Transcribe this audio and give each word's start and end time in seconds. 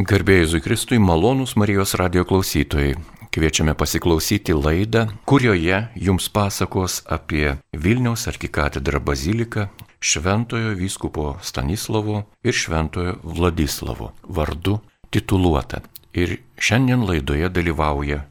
Garbėjai 0.00 0.46
Zukristui, 0.48 0.96
malonūs 0.96 1.58
Marijos 1.60 1.90
radio 2.00 2.22
klausytojai. 2.24 2.94
Kviečiame 3.36 3.74
pasiklausyti 3.76 4.54
laidą, 4.56 5.02
kurioje 5.28 5.76
jums 5.92 6.30
pasakos 6.32 7.02
apie 7.04 7.58
Vilniaus 7.76 8.24
arkikatedrą 8.30 9.02
baziliką 9.04 9.66
Šventojo 10.00 10.72
vyskupo 10.78 11.26
Stanislavo 11.44 12.22
ir 12.40 12.56
Šventojo 12.56 13.18
Vladislavo 13.20 14.14
vardu 14.24 14.78
tituluota. 15.12 15.82
Ir 16.16 16.38
šiandien 16.56 17.04
laidoje 17.04 17.52
dalyvauja 17.52 18.22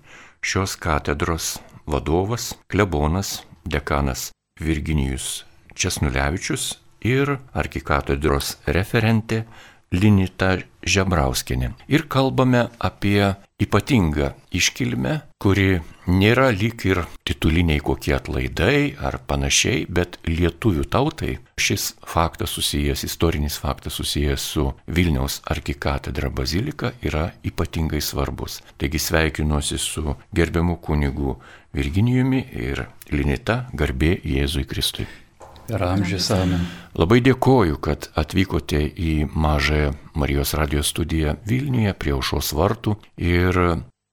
šios 0.41 0.73
katedros 0.73 1.59
vadovas, 1.85 2.55
klebonas, 2.65 3.43
dekanas 3.61 4.31
Virginijus 4.57 5.43
Česnulevičius 5.77 6.79
ir 7.05 7.37
arkikatedros 7.53 8.55
referentė 8.65 9.43
Linita 9.91 10.57
Žebrauskinė. 10.85 11.73
Ir 11.91 12.05
kalbame 12.07 12.67
apie 12.79 13.35
ypatingą 13.59 14.31
iškilmę, 14.55 15.15
kuri 15.41 15.81
nėra 16.07 16.49
lyg 16.55 16.85
ir 16.87 17.01
tituliniai 17.27 17.81
kokie 17.83 18.13
atlaidai 18.15 18.95
ar 18.95 19.19
panašiai, 19.27 19.85
bet 19.89 20.17
lietuvių 20.29 20.85
tautai 20.89 21.35
šis 21.59 21.93
faktas 22.07 22.55
susijęs, 22.55 23.03
istorinis 23.09 23.59
faktas 23.59 23.99
susijęs 23.99 24.49
su 24.55 24.67
Vilniaus 24.87 25.41
arkikatedra 25.51 26.29
bazilika 26.29 26.93
yra 27.03 27.31
ypatingai 27.43 28.01
svarbus. 28.01 28.61
Taigi 28.77 29.01
sveikinuosi 29.01 29.77
su 29.77 30.15
gerbiamu 30.35 30.77
kunigu 30.77 31.39
Virginijumi 31.73 32.45
ir 32.57 32.87
Linita 33.11 33.65
garbė 33.73 34.15
Jėzui 34.25 34.65
Kristui. 34.69 35.09
Per 35.69 35.83
amžius 35.85 36.31
amen. 36.33 36.65
Labai 36.97 37.19
dėkoju, 37.21 37.77
kad 37.85 38.09
atvykote 38.17 38.81
į 38.89 39.13
mažąją 39.29 39.91
Marijos 40.17 40.55
radijos 40.57 40.89
studiją 40.89 41.35
Vilniuje 41.45 41.93
prie 41.93 42.15
aušos 42.15 42.49
vartų 42.57 42.95
ir 43.21 43.59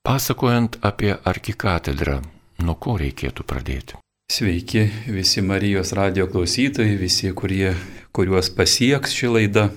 pasakojant 0.05 0.77
apie 0.85 1.15
arkikatedrą, 1.17 2.21
nuo 2.61 2.77
ko 2.77 2.99
reikėtų 3.01 3.47
pradėti. 3.49 3.97
Sveiki 4.33 4.85
visi 5.09 5.41
Marijos 5.41 5.95
radio 5.97 6.27
klausytojai, 6.29 6.99
visi, 7.01 7.33
kurie, 7.33 7.73
kuriuos 8.13 8.53
pasieks 8.53 9.17
ši 9.17 9.33
laida. 9.33 9.71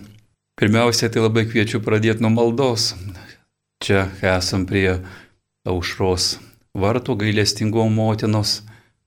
Pirmiausia, 0.59 1.07
tai 1.07 1.23
labai 1.23 1.45
kviečiu 1.47 1.79
pradėti 1.85 2.25
nuo 2.25 2.33
maldos. 2.33 2.91
Čia 3.79 4.09
esam 4.35 4.65
prie 4.67 4.99
aušros 5.63 6.33
vartų 6.75 7.15
gailestingo 7.23 7.85
motinos 7.87 8.59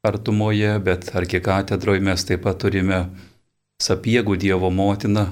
artumoje, 0.03 0.79
bet 0.83 1.11
arkikatedroje 1.15 2.01
mes 2.03 2.25
taip 2.27 2.43
pat 2.47 2.59
turime 2.63 3.05
sapiegų 3.83 4.37
Dievo 4.43 4.71
motiną, 4.71 5.29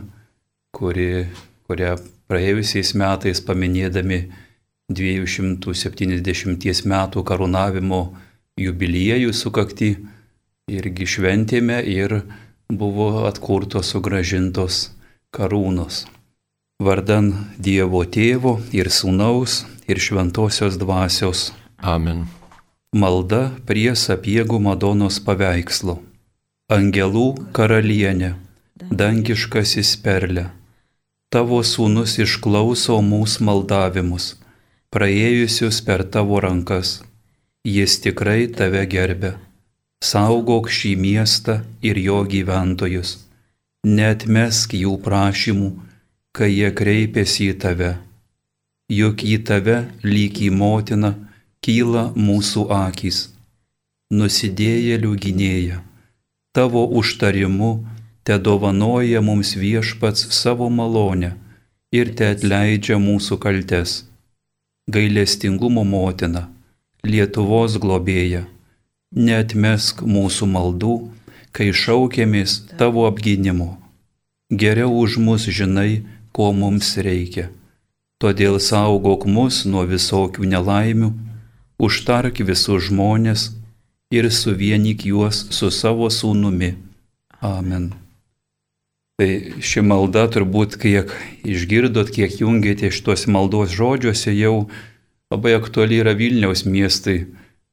kuri, 0.74 1.26
kurią 1.66 1.96
praėjusiais 2.30 2.94
metais 2.98 3.42
paminėdami 3.46 4.20
270 4.90 6.86
metų 6.94 7.24
karūnavimo 7.26 8.00
jubiliejų 8.60 9.34
sukakti 9.34 9.90
irgi 10.70 11.06
šventėme 11.16 11.82
ir 11.90 12.20
buvo 12.70 13.26
atkurtos 13.26 13.90
sugražintos 13.94 14.88
karūnos. 15.34 16.04
Vardan 16.80 17.32
Dievo 17.58 18.04
tėvo 18.06 18.58
ir 18.72 18.90
sūnaus 18.90 19.64
ir 19.90 19.98
šventosios 19.98 20.78
dvasios. 20.80 21.50
Amen. 21.82 22.28
Malda 22.90 23.52
prie 23.66 23.92
sapiegų 23.94 24.58
Madonos 24.58 25.20
paveikslo. 25.22 26.00
Angelų 26.74 27.36
karalienė, 27.54 28.32
dangiškasis 28.90 29.92
perlė. 30.02 30.48
Tavo 31.30 31.60
sūnus 31.62 32.16
išklauso 32.18 32.96
mūsų 32.98 33.46
maldavimus, 33.46 34.26
praėjusius 34.90 35.78
per 35.86 36.02
tavo 36.02 36.42
rankas. 36.42 37.04
Jis 37.62 38.00
tikrai 38.02 38.50
tave 38.50 38.82
gerbė. 38.90 39.36
Saugok 40.02 40.66
šį 40.66 40.96
miestą 40.98 41.60
ir 41.86 41.94
jo 41.94 42.24
gyventojus. 42.26 43.20
Netmesk 43.86 44.74
jų 44.74 44.98
prašymų, 44.98 45.72
kai 46.34 46.50
jie 46.50 46.74
kreipėsi 46.74 47.52
į 47.54 47.58
tave. 47.62 47.96
Juk 48.90 49.22
į 49.22 49.44
tave 49.46 49.84
lyg 50.02 50.42
į 50.42 50.50
motiną 50.50 51.29
kyla 51.60 52.06
mūsų 52.16 52.62
akys, 52.72 53.16
nusidėjėlių 54.16 55.10
gynėja, 55.24 55.82
tavo 56.56 56.86
užtarimu 57.00 57.72
te 58.24 58.38
dovanoja 58.40 59.20
mums 59.20 59.52
viešpats 59.60 60.30
savo 60.32 60.70
malonę 60.72 61.34
ir 61.92 62.14
te 62.16 62.30
atleidžia 62.32 62.96
mūsų 63.02 63.38
kaltes. 63.44 64.00
Gailestingumo 64.88 65.84
motina, 65.84 66.48
Lietuvos 67.04 67.76
globėja, 67.80 68.46
netmesk 69.12 70.00
mūsų 70.16 70.48
maldų, 70.56 70.96
kai 71.52 71.70
šaukėmės 71.76 72.58
tavo 72.80 73.06
apgynimo. 73.08 73.74
Geriau 74.50 74.96
už 75.04 75.20
mus 75.20 75.44
žinai, 75.44 76.04
ko 76.32 76.52
mums 76.56 76.96
reikia. 76.96 77.50
Todėl 78.20 78.58
saugok 78.60 79.24
mus 79.28 79.66
nuo 79.68 79.84
visokių 79.88 80.48
nelaimių 80.52 81.10
užtark 81.80 82.42
visus 82.44 82.90
žmonės 82.90 83.48
ir 84.12 84.28
suvienyk 84.30 85.06
juos 85.08 85.46
su 85.54 85.70
savo 85.70 86.10
sūnumi. 86.12 86.74
Amen. 87.40 87.90
Tai 89.20 89.28
ši 89.60 89.82
malda 89.84 90.24
turbūt, 90.32 90.78
kiek 90.80 91.12
išgirdot, 91.44 92.08
kiek 92.12 92.38
jungėte 92.40 92.88
iš 92.88 93.02
tos 93.04 93.26
maldos 93.28 93.72
žodžiuose, 93.76 94.32
jau 94.32 94.70
labai 95.32 95.52
aktuali 95.58 96.00
yra 96.00 96.14
Vilniaus 96.16 96.64
miestai. 96.64 97.26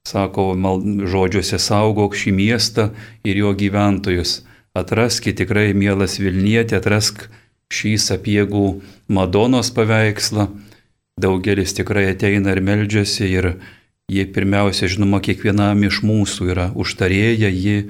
Sako 0.08 0.54
mal, 0.60 0.84
žodžiuose 0.84 1.60
saugok 1.60 2.16
šį 2.16 2.34
miestą 2.36 2.90
ir 3.28 3.40
jo 3.40 3.54
gyventojus. 3.56 4.42
Atraskite 4.76 5.44
tikrai, 5.44 5.72
mielas 5.72 6.20
Vilnietė, 6.20 6.78
atrask 6.80 7.26
šį 7.74 7.96
sapiegų 8.00 8.68
Madonos 9.12 9.72
paveikslą. 9.76 10.48
Daugelis 11.18 11.74
tikrai 11.74 12.10
ateina 12.12 12.54
ir 12.54 12.62
meldžiasi 12.62 13.28
ir 13.32 13.50
Jie 14.08 14.24
pirmiausia, 14.32 14.88
žinoma, 14.88 15.20
kiekvienam 15.20 15.82
iš 15.84 15.98
mūsų 16.08 16.46
yra 16.54 16.70
užtarėja, 16.80 17.50
ji 17.52 17.90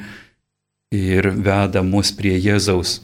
ir 0.89 1.27
veda 1.29 1.83
mus 1.85 2.09
prie 2.17 2.33
Jėzaus. 2.41 3.03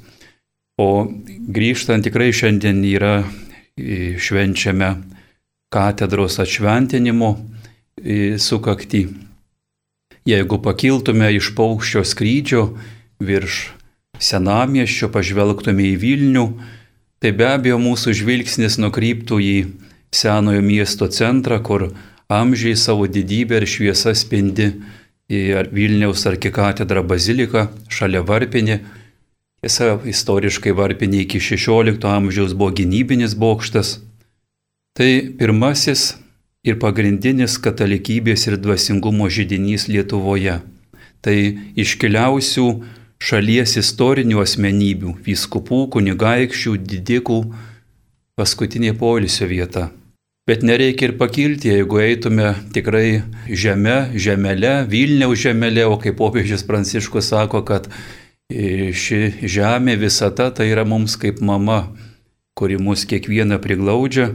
O 0.82 1.06
grįžtant 1.54 2.02
tikrai 2.08 2.32
šiandien 2.34 2.80
yra 2.90 3.20
švenčiame 3.78 4.96
katedros 5.70 6.40
atšventinimo 6.42 7.30
sukakti. 8.42 9.04
Jeigu 10.26 10.58
pakiltume 10.66 11.28
iš 11.36 11.52
paukščio 11.54 12.02
skrydžio 12.10 12.64
virš 13.22 13.60
senamieščio, 14.18 15.12
pažvelgtume 15.14 15.86
į 15.92 16.00
Vilnių, 16.02 16.48
tai 17.22 17.34
be 17.38 17.46
abejo 17.52 17.78
mūsų 17.78 18.16
žvilgsnis 18.24 18.80
nukryptų 18.82 19.38
į 19.38 19.54
senojo 20.10 20.66
miesto 20.66 21.06
centrą, 21.14 21.62
kur 21.62 21.92
amžiai 22.40 22.76
savo 22.80 23.08
didybę 23.08 23.62
ir 23.62 23.68
šviesą 23.70 24.14
spindi 24.18 24.72
į 25.32 25.64
Vilniaus 25.74 26.26
arkikatedrą 26.30 27.04
baziliką 27.08 27.68
šalia 27.90 28.24
Varpinė. 28.26 28.82
Tiesa, 29.64 29.96
istoriškai 30.04 30.74
Varpinė 30.76 31.24
iki 31.24 31.40
XVI 31.40 31.96
amžiaus 32.16 32.56
buvo 32.58 32.74
gynybinis 32.76 33.38
bokštas. 33.40 34.00
Tai 34.94 35.10
pirmasis 35.40 36.14
ir 36.64 36.78
pagrindinis 36.80 37.56
katalikybės 37.64 38.48
ir 38.50 38.60
dvasingumo 38.62 39.30
žydinys 39.32 39.88
Lietuvoje. 39.90 40.60
Tai 41.24 41.38
iškiliausių 41.80 42.68
šalies 43.24 43.78
istorinių 43.80 44.44
asmenybių- 44.44 45.16
vyskupų, 45.28 45.88
kunigaikščių, 45.96 46.78
didikų 46.92 47.40
paskutinė 48.36 48.94
polisio 49.00 49.48
vieta. 49.48 49.92
Bet 50.44 50.60
nereikia 50.60 51.08
ir 51.08 51.14
pakilti, 51.16 51.70
jeigu 51.72 52.02
eitume 52.04 52.50
tikrai 52.76 53.22
žemė, 53.48 54.12
žemelė, 54.20 54.74
Vilniaus 54.92 55.40
žemelė, 55.40 55.86
o 55.88 55.96
kaip 56.02 56.18
popiežius 56.20 56.66
Pranciškus 56.68 57.30
sako, 57.32 57.62
kad 57.64 57.88
ši 58.52 59.20
žemė 59.40 59.96
visata 60.02 60.50
tai 60.52 60.68
yra 60.74 60.84
mums 60.84 61.16
kaip 61.16 61.40
mama, 61.40 61.94
kuri 62.60 62.76
mus 62.76 63.06
kiekvieną 63.08 63.62
priglaudžia. 63.64 64.34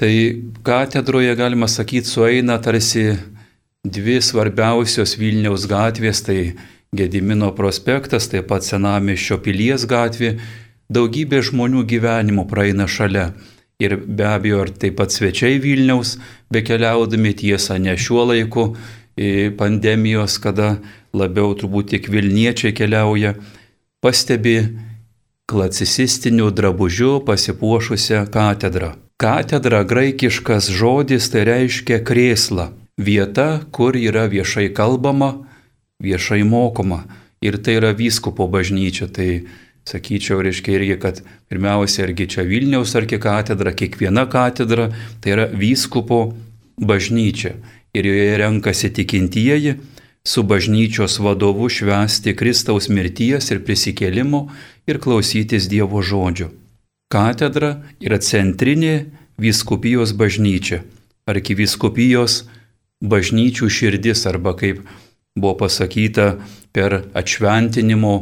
Tai 0.00 0.12
katedroje, 0.64 1.34
galima 1.36 1.68
sakyti, 1.68 2.08
sueina 2.08 2.56
tarsi 2.56 3.18
dvi 3.84 4.16
svarbiausios 4.24 5.18
Vilniaus 5.20 5.68
gatvės, 5.68 6.24
tai 6.24 6.54
Gedimino 6.96 7.50
prospektas, 7.52 8.30
taip 8.32 8.48
pat 8.48 8.64
Senamišio 8.64 9.36
pilies 9.44 9.84
gatvė, 9.84 10.38
daugybė 10.88 11.42
žmonių 11.44 11.84
gyvenimo 11.92 12.46
praeina 12.48 12.88
šalia 12.88 13.34
ir 13.80 13.96
be 13.96 14.26
abejo 14.26 14.62
ir 14.64 14.72
taip 14.80 14.96
pat 14.96 15.12
svečiai 15.12 15.60
Vilniaus, 15.60 16.16
be 16.50 16.62
keliaudami 16.64 17.34
tiesą 17.36 17.78
ne 17.82 17.96
šiuo 17.96 18.24
laiku 18.32 18.70
pandemijos, 19.58 20.38
kada 20.40 20.76
labiau 21.16 21.54
turbūt 21.56 21.92
tik 21.94 22.08
Vilniečiai 22.12 22.74
keliauja, 22.76 23.34
pastebi 24.04 24.58
klacisistiniu 25.46 26.50
drabužiu 26.50 27.20
pasipuošusią 27.24 28.26
katedrą. 28.32 28.94
Katedra 29.16 29.84
graikiškas 29.88 30.68
žodis 30.68 31.30
tai 31.32 31.46
reiškia 31.48 32.02
krėsla, 32.04 32.70
vieta, 33.00 33.62
kur 33.72 33.96
yra 33.96 34.26
viešai 34.28 34.68
kalbama, 34.76 35.46
viešai 36.02 36.42
mokoma. 36.44 37.06
Ir 37.40 37.56
tai 37.60 37.78
yra 37.78 37.92
vyskupo 37.96 38.48
bažnyčia. 38.48 39.08
Tai 39.08 39.46
sakyčiau, 39.86 40.40
reiškia 40.42 40.78
irgi, 40.78 40.96
kad 41.00 41.20
pirmiausia, 41.50 42.04
irgi 42.06 42.26
čia 42.34 42.44
Vilniaus 42.46 42.94
arkikatedra, 42.98 43.72
kiekviena 43.76 44.26
katedra, 44.30 44.90
tai 45.20 45.36
yra 45.36 45.46
vyskupo 45.52 46.34
bažnyčia. 46.76 47.56
Ir 47.96 48.08
joje 48.10 48.38
renkasi 48.42 48.90
tikintieji 48.92 49.76
su 50.26 50.42
bažnyčios 50.42 51.18
vadovu 51.22 51.68
švęsti 51.70 52.34
Kristaus 52.36 52.90
mirties 52.90 53.50
ir 53.54 53.62
prisikėlimo 53.64 54.48
ir 54.90 54.98
klausytis 55.00 55.68
Dievo 55.70 56.02
žodžio. 56.02 56.50
Katedra 57.08 57.76
yra 58.02 58.18
centrinė 58.18 59.06
vyskupijos 59.38 60.12
bažnyčia, 60.18 60.82
arkivyskupijos 61.30 62.42
bažnyčių 63.04 63.70
širdis 63.70 64.26
arba 64.26 64.56
kaip 64.58 64.82
buvo 65.36 65.54
pasakyta 65.62 66.32
per 66.74 67.04
atšventinimo 67.14 68.14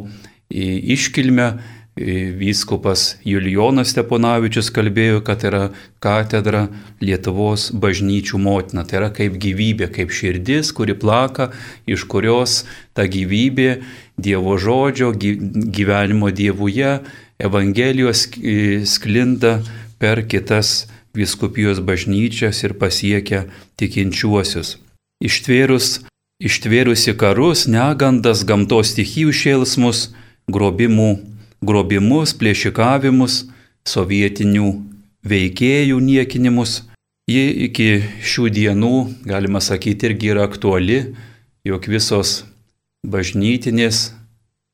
iškilmę 0.54 1.48
Vyskupas 1.94 3.20
Julijonas 3.22 3.92
Steponavičius 3.92 4.72
kalbėjo, 4.74 5.20
kad 5.22 5.44
yra 5.46 5.68
katedra 6.02 6.64
Lietuvos 6.98 7.68
bažnyčių 7.70 8.40
motina. 8.42 8.82
Tai 8.82 8.98
yra 8.98 9.10
kaip 9.14 9.36
gyvybė, 9.38 9.86
kaip 9.94 10.10
širdis, 10.10 10.72
kuri 10.74 10.96
plaka, 10.98 11.52
iš 11.86 12.02
kurios 12.10 12.64
ta 12.98 13.06
gyvybė 13.06 13.84
Dievo 14.18 14.56
žodžio, 14.58 15.12
gyvenimo 15.14 16.32
Dievuje, 16.34 16.98
Evangelijos 17.38 18.26
sklinda 18.90 19.60
per 19.98 20.24
kitas 20.26 20.88
viskupijos 21.14 21.78
bažnyčias 21.78 22.64
ir 22.66 22.74
pasiekia 22.74 23.44
tikinčiuosius. 23.78 24.80
Ištvėrus, 25.22 26.02
ištvėrusi 26.42 27.14
karus, 27.18 27.68
negandas, 27.70 28.42
gamtos 28.46 28.90
stichijų 28.94 29.30
šėlsmus, 29.30 30.08
grobimų 30.50 31.10
grobimus, 31.64 32.34
plėšikavimus, 32.36 33.44
sovietinių 33.88 34.68
veikėjų 35.24 36.00
niekinimus. 36.00 36.82
Ji 37.30 37.44
iki 37.68 37.88
šių 38.20 38.50
dienų, 38.52 38.96
galima 39.24 39.62
sakyti, 39.64 40.10
irgi 40.10 40.34
yra 40.34 40.44
aktuali, 40.44 40.98
jog 41.64 41.86
visos 41.88 42.42
bažnytinės, 43.08 44.10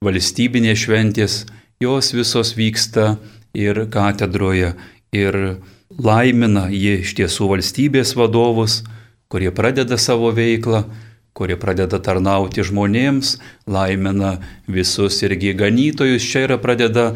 valstybinės 0.03 0.83
šventės, 0.83 1.37
jos 1.83 2.11
visos 2.17 2.57
vyksta 2.59 3.21
ir 3.55 3.85
katedroje. 3.93 4.75
Ir 5.15 5.61
laimina 5.95 6.67
ji 6.71 7.01
iš 7.05 7.15
tiesų 7.19 7.53
valstybės 7.55 8.17
vadovus, 8.19 8.81
kurie 9.31 9.51
pradeda 9.55 9.99
savo 9.99 10.33
veiklą 10.35 10.85
kurie 11.37 11.57
pradeda 11.61 12.01
tarnauti 12.03 12.65
žmonėms, 12.67 13.37
laimina 13.71 14.37
visus 14.69 15.21
irgi 15.25 15.55
ganytojus, 15.59 16.27
čia 16.27 16.45
yra 16.49 16.59
pradeda, 16.61 17.13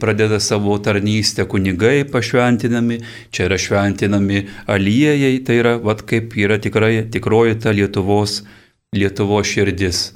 pradeda 0.00 0.40
savo 0.40 0.76
tarnystę 0.82 1.46
kunigai 1.48 2.06
pašventinami, 2.10 3.00
čia 3.30 3.48
yra 3.48 3.58
šventinami 3.60 4.46
aliejai, 4.72 5.34
tai 5.46 5.60
yra, 5.62 5.76
vad 5.82 6.04
kaip 6.08 6.36
yra 6.38 6.58
tikrai, 6.62 7.04
tikroji 7.12 7.58
ta 7.60 7.74
Lietuvos, 7.76 8.40
Lietuvos 8.96 9.52
širdis. 9.52 10.06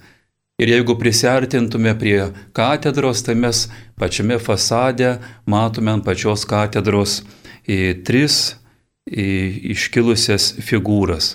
Ir 0.60 0.68
jeigu 0.68 0.96
prisartintume 1.00 1.94
prie 1.96 2.18
katedros, 2.56 3.22
tai 3.24 3.34
mes 3.34 3.66
pačiame 4.00 4.36
fasade 4.40 5.14
matome 5.48 5.94
ant 5.94 6.04
pačios 6.04 6.44
katedros 6.48 7.22
į 7.64 8.02
tris 8.04 8.56
į 9.08 9.28
iškilusias 9.72 10.52
figūras. 10.60 11.34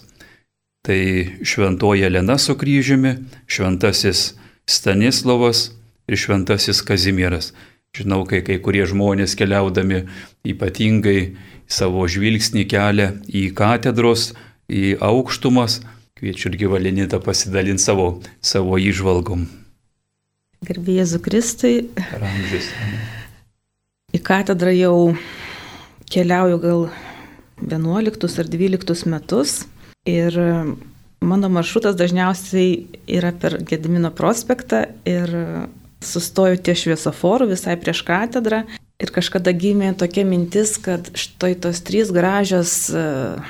Tai 0.85 1.01
šventoji 1.41 2.05
Elena 2.05 2.37
su 2.37 2.53
kryžiumi, 2.57 3.15
šventasis 3.47 4.35
Stanislavas 4.69 5.71
ir 6.07 6.17
šventasis 6.17 6.81
Kazimieras. 6.85 7.53
Žinau, 7.95 8.25
kai 8.29 8.43
kai 8.45 8.59
kurie 8.61 8.83
žmonės 8.85 9.33
keliaudami 9.39 10.03
ypatingai 10.45 11.35
savo 11.65 12.05
žvilgsnį 12.05 12.67
kelia 12.69 13.13
į 13.25 13.47
katedros, 13.57 14.33
į 14.69 14.97
aukštumas, 15.01 15.79
kviečiu 16.19 16.51
irgi 16.51 16.69
valinitą 16.69 17.21
pasidalinti 17.23 17.81
savo, 17.81 18.09
savo 18.43 18.77
išvalgom. 18.77 19.47
Gerbėjai 20.65 21.01
Jėzų 21.01 21.21
Kristai. 21.25 21.73
Ramžis. 22.13 22.69
Į 24.13 24.21
katedrą 24.25 24.71
jau 24.75 24.95
keliauju 26.13 26.61
gal 26.61 26.85
11 27.61 28.39
ar 28.43 28.51
12 28.53 29.09
metus. 29.11 29.63
Ir 30.05 30.37
mano 31.25 31.49
maršrutas 31.49 31.97
dažniausiai 31.97 32.85
yra 33.09 33.31
per 33.33 33.57
Gedimino 33.65 34.11
prospektą 34.13 34.85
ir 35.07 35.31
sustoju 36.05 36.59
ties 36.61 36.83
šviesoforu 36.83 37.47
visai 37.49 37.77
prieš 37.81 38.03
katedrą. 38.05 38.63
Ir 39.01 39.11
kažkada 39.11 39.51
gimė 39.51 39.95
tokia 39.99 40.23
mintis, 40.27 40.77
kad 40.79 41.09
štai 41.17 41.55
tos 41.59 41.81
trys 41.83 42.13
gražios 42.15 42.77
uh, 42.93 43.41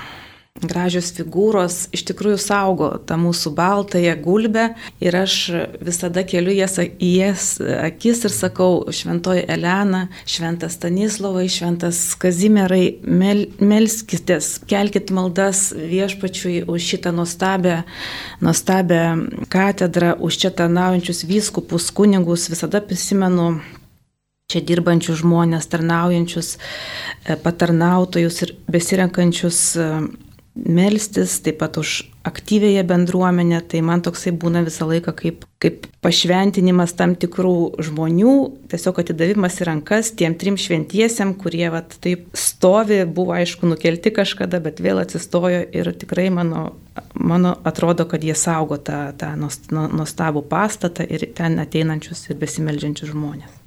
gražios 0.63 1.09
figūros 1.11 1.89
iš 1.95 2.05
tikrųjų 2.07 2.37
saugo 2.39 2.87
tą 3.03 3.17
mūsų 3.19 3.51
baltąją 3.57 4.13
gulbę 4.23 4.69
ir 5.03 5.17
aš 5.19 5.35
visada 5.83 6.23
keliu 6.23 6.53
jas 6.55 6.77
į 6.79 7.09
jas 7.11 7.47
akis 7.59 8.23
ir 8.23 8.31
sakau, 8.31 8.85
šventoji 8.87 9.43
Elena, 9.51 10.05
šventas 10.23 10.77
Stanislavai, 10.79 11.49
šventas 11.51 11.99
Kazimierai, 12.21 13.01
mel, 13.03 13.45
melskitės, 13.59 14.55
kelkite 14.71 15.15
maldas 15.15 15.73
viešpačiui 15.75 16.63
už 16.71 16.89
šitą 16.93 17.11
nuostabę, 17.15 17.81
nuostabę 18.39 19.01
katedrą, 19.51 20.15
už 20.23 20.39
čia 20.39 20.55
tarnaujančius 20.55 21.25
vyskupus, 21.27 21.91
kunigus, 21.91 22.47
visada 22.47 22.79
prisimenu 22.79 23.57
čia 24.47 24.61
dirbančius 24.63 25.19
žmonės, 25.19 25.67
tarnaujančius, 25.67 26.55
e, 27.25 27.35
patarnautojus 27.43 28.45
ir 28.45 28.53
besirenkančius 28.71 29.59
e, 29.75 29.89
melstis, 30.55 31.37
taip 31.43 31.59
pat 31.59 31.77
už 31.77 32.05
aktyvėje 32.25 32.81
bendruomenę, 32.87 33.59
tai 33.69 33.81
man 33.85 34.01
toksai 34.05 34.31
būna 34.39 34.63
visą 34.65 34.87
laiką 34.89 35.13
kaip, 35.17 35.43
kaip 35.61 35.85
pašventinimas 36.05 36.95
tam 36.97 37.13
tikrų 37.19 37.83
žmonių, 37.85 38.35
tiesiog 38.71 39.01
atidavimas 39.03 39.59
į 39.59 39.67
rankas 39.69 40.13
tiem 40.17 40.37
trim 40.39 40.57
šventiesiam, 40.59 41.35
kurie 41.37 41.67
vat, 41.73 41.97
taip 42.01 42.25
stovi, 42.39 43.03
buvo 43.05 43.35
aišku 43.35 43.67
nukelti 43.69 44.13
kažkada, 44.15 44.61
bet 44.63 44.81
vėl 44.83 45.03
atsistojo 45.03 45.65
ir 45.75 45.91
tikrai 45.99 46.29
mano, 46.33 46.69
mano 47.13 47.57
atrodo, 47.67 48.07
kad 48.09 48.23
jie 48.23 48.37
saugo 48.39 48.79
tą, 48.79 49.09
tą 49.19 49.35
nuostabų 49.35 50.47
pastatą 50.49 51.05
ir 51.05 51.29
ten 51.37 51.59
ateinančius 51.61 52.29
ir 52.31 52.41
besimeldžiančius 52.41 53.13
žmonės. 53.13 53.64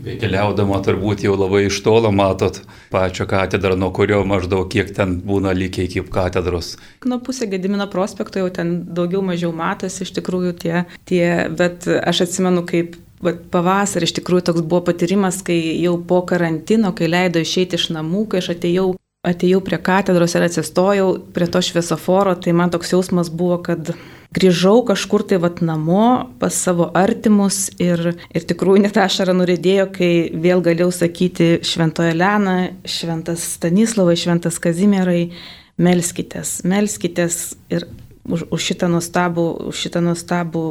Keliaudama 0.00 0.78
turbūt 0.86 1.24
jau 1.26 1.32
labai 1.34 1.64
iš 1.66 1.80
tolo 1.82 2.12
matot 2.14 2.60
pačią 2.92 3.26
katedrą, 3.28 3.74
nuo 3.76 3.90
kurio 3.90 4.20
maždaug 4.28 4.68
kiek 4.70 4.92
ten 4.96 5.16
būna 5.26 5.50
lygiai 5.56 5.88
iki 5.88 6.04
katedros. 6.14 6.76
Nuo 7.10 7.18
pusė 7.26 7.48
Gedimino 7.50 7.88
prospekto 7.90 8.38
jau 8.38 8.52
ten 8.54 8.70
daugiau 8.96 9.20
mažiau 9.26 9.50
matosi 9.56 10.04
iš 10.06 10.12
tikrųjų 10.20 10.52
tie, 10.62 10.74
tie 11.10 11.24
bet 11.50 11.88
aš 11.90 12.22
atsimenu, 12.28 12.62
kaip 12.70 12.94
vat, 13.18 13.42
pavasarį 13.50 14.06
iš 14.06 14.14
tikrųjų 14.20 14.46
toks 14.52 14.62
buvo 14.62 14.84
patyrimas, 14.92 15.42
kai 15.42 15.58
jau 15.82 15.96
po 15.98 16.22
karantino, 16.22 16.94
kai 16.94 17.10
leido 17.10 17.42
išeiti 17.42 17.76
iš 17.80 17.90
namų, 17.96 18.28
kai 18.30 18.44
aš 18.44 18.54
atėjau 18.54 18.92
atėjau 19.26 19.58
prie 19.66 19.82
katedros 19.90 20.38
ir 20.38 20.46
atsistojau 20.46 21.10
prie 21.34 21.50
to 21.50 21.60
šviesoforo, 21.66 22.38
tai 22.40 22.54
man 22.56 22.70
toks 22.72 22.94
jausmas 22.94 23.28
buvo, 23.28 23.58
kad 23.66 23.90
grįžau 24.36 24.80
kažkur 24.86 25.24
tai 25.26 25.40
vat 25.42 25.60
namo 25.64 26.30
pas 26.40 26.54
savo 26.54 26.90
artimus 26.96 27.68
ir, 27.82 28.12
ir 28.30 28.46
tikrųjų 28.46 28.84
net 28.84 28.98
ašara 29.00 29.34
nuridėjo, 29.36 29.88
kai 29.94 30.12
vėl 30.30 30.62
galėjau 30.64 30.90
sakyti 30.94 31.50
šventoje 31.66 32.14
Lena, 32.16 32.58
šventas 32.84 33.46
Stanislavai, 33.56 34.18
šventas 34.20 34.60
Kazimierai, 34.62 35.32
melskitės, 35.80 36.60
melskitės 36.68 37.40
ir 37.72 37.88
už, 38.30 38.46
už, 38.52 38.60
šitą 38.70 38.90
nuostabų, 38.92 39.46
už 39.72 39.82
šitą 39.86 40.04
nuostabų 40.04 40.64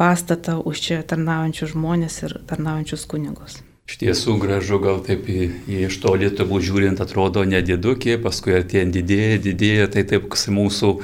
pastatą, 0.00 0.58
už 0.64 0.80
čia 0.80 1.02
tarnaujančius 1.06 1.74
žmonės 1.74 2.22
ir 2.24 2.38
tarnaujančius 2.48 3.06
kunigus. 3.10 3.60
Iš 3.84 3.98
tiesų 4.00 4.38
gražu, 4.40 4.78
gal 4.80 5.02
taip 5.04 5.26
į, 5.28 5.50
į 5.68 5.82
iš 5.90 5.98
to 6.00 6.14
lietuvų 6.16 6.62
žiūrint 6.64 7.02
atrodo 7.04 7.42
nedidukė, 7.44 8.16
paskui 8.22 8.54
artėjant 8.56 8.96
didėja, 8.96 9.42
didėja, 9.44 9.90
tai 9.92 10.06
taip 10.08 10.32
mūsų 10.32 10.94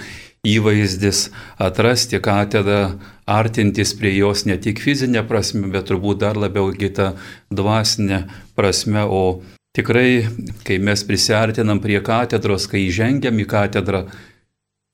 įvaizdis, 0.47 1.29
atrasti 1.61 2.21
katedrą, 2.23 2.97
artintis 3.29 3.93
prie 3.95 4.15
jos 4.17 4.47
ne 4.49 4.57
tik 4.57 4.81
fizinė 4.81 5.23
prasme, 5.29 5.69
bet 5.73 5.91
turbūt 5.91 6.23
dar 6.23 6.39
labiau 6.41 6.73
kita 6.73 7.13
dvasinė 7.53 8.25
prasme, 8.57 9.05
o 9.05 9.43
tikrai, 9.77 10.25
kai 10.65 10.79
mes 10.81 11.05
prisartinam 11.05 11.81
prie 11.83 12.01
katedros, 12.05 12.67
kai 12.71 12.87
įžengiam 12.89 13.37
į 13.37 13.47
katedrą, 13.51 14.07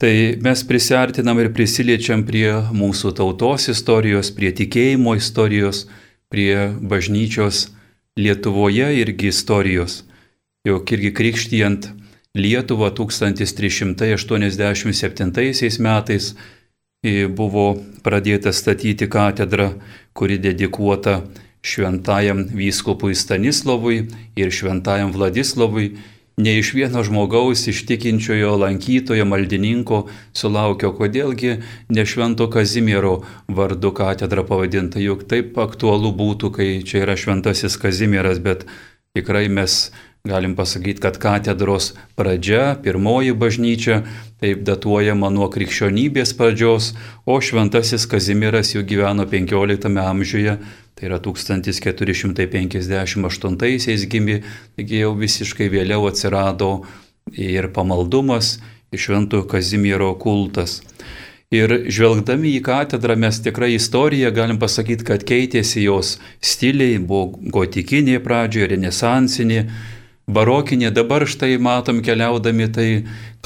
tai 0.03 0.37
mes 0.43 0.65
prisartinam 0.67 1.39
ir 1.41 1.53
prisiliečiam 1.55 2.27
prie 2.27 2.51
mūsų 2.75 3.15
tautos 3.17 3.71
istorijos, 3.73 4.33
prie 4.35 4.51
tikėjimo 4.53 5.17
istorijos, 5.17 5.87
prie 6.29 6.75
bažnyčios 6.83 7.71
Lietuvoje 8.17 8.95
irgi 8.97 9.29
istorijos. 9.29 10.03
jog 10.67 10.93
irgi 10.93 11.13
krikštijant 11.15 11.85
Lietuvą 12.37 12.91
1387 12.93 15.81
metais 15.81 16.37
buvo 17.37 17.77
pradėta 18.05 18.53
statyti 18.53 19.09
katedra, 19.09 19.71
kuri 20.13 20.39
dedikuota 20.39 21.23
šventajam 21.67 22.45
vyskupui 22.55 23.15
Stanislavui 23.15 24.09
ir 24.37 24.51
šventajam 24.53 25.13
Vladislavui 25.13 25.97
ne 26.37 26.59
iš 26.59 26.75
vieno 26.77 27.03
žmogaus, 27.03 27.67
iš 27.69 27.87
tikinčiojo 27.89 28.57
lankytojo, 28.61 29.25
maldininko 29.25 30.07
sulaukio, 30.37 30.93
kodėlgi 30.99 31.57
ne 31.89 32.05
švento 32.05 32.51
Kazimiero 32.53 33.23
vardu 33.49 33.93
katedra 33.97 34.45
pavadinta, 34.45 35.01
juk 35.01 35.25
taip 35.31 35.57
aktualu 35.59 36.13
būtų, 36.13 36.53
kai 36.53 36.83
čia 36.85 36.99
yra 37.07 37.17
šventasis 37.17 37.81
Kazimieras, 37.81 38.39
bet 38.45 38.69
tikrai 39.17 39.49
mes 39.49 39.89
galim 40.29 40.57
pasakyti, 40.59 41.03
kad 41.03 41.19
katedros 41.23 41.93
pradžia, 42.19 42.75
pirmoji 42.83 43.37
bažnyčia, 43.39 44.01
taip 44.43 44.65
datuojama 44.67 45.31
nuo 45.33 45.49
krikščionybės 45.53 46.35
pradžios, 46.39 46.93
o 47.27 47.39
šventasis 47.41 48.09
Kazimieras 48.11 48.75
jau 48.75 48.83
gyveno 48.87 49.29
15 49.31 50.03
amžiuje 50.03 50.59
Tai 50.97 51.11
yra 51.11 51.19
1458 51.21 54.07
gimė, 54.09 54.39
taigi 54.79 55.03
jau 55.03 55.11
visiškai 55.13 55.67
vėliau 55.69 56.07
atsirado 56.09 56.89
ir 57.37 57.69
pamaldumas, 57.77 58.65
ir 58.89 58.99
šventojo 59.05 59.45
Kazimiero 59.51 60.15
kultas. 60.17 60.81
Ir 61.53 61.93
žvelgdami 61.93 62.57
į 62.57 62.65
katedrą 62.65 63.13
mes 63.21 63.37
tikrai 63.45 63.77
istoriją 63.77 64.33
galim 64.39 64.57
pasakyti, 64.57 65.05
kad 65.05 65.21
keitėsi 65.29 65.85
jos 65.85 66.17
stiliai, 66.41 66.97
buvo 66.97 67.37
gotikinė 67.45 68.17
pradžioje, 68.25 68.73
renesansinė, 68.73 69.69
barokinė, 70.27 70.91
dabar 70.91 71.27
štai 71.27 71.57
matom 71.63 72.03
keliaudami 72.03 72.69
tai 72.73 72.89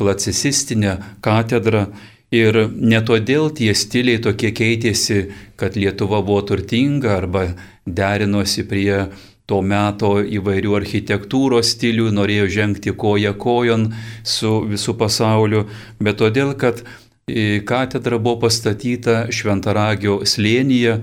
klasicistinę 0.01 0.97
katedrą. 1.25 1.91
Ir 2.31 2.55
ne 2.71 3.01
todėl 3.03 3.49
tie 3.51 3.73
stiliai 3.75 4.21
tokie 4.23 4.53
keitėsi, 4.55 5.25
kad 5.59 5.75
Lietuva 5.75 6.21
buvo 6.23 6.45
turtinga 6.47 7.17
arba 7.17 7.49
derinosi 7.83 8.63
prie 8.71 9.09
to 9.51 9.59
meto 9.67 10.13
įvairių 10.23 10.77
architektūros 10.79 11.73
stilių, 11.75 12.13
norėjo 12.15 12.47
žengti 12.55 12.95
koja 12.95 13.35
kojon 13.35 13.89
su 14.23 14.61
visų 14.71 14.95
pasauliu, 15.01 15.65
bet 15.99 16.21
todėl, 16.23 16.55
kad 16.55 16.85
e, 17.27 17.59
katedra 17.67 18.21
buvo 18.23 18.45
pastatyta 18.47 19.25
Šventaragio 19.35 20.21
slėnyje, 20.23 21.01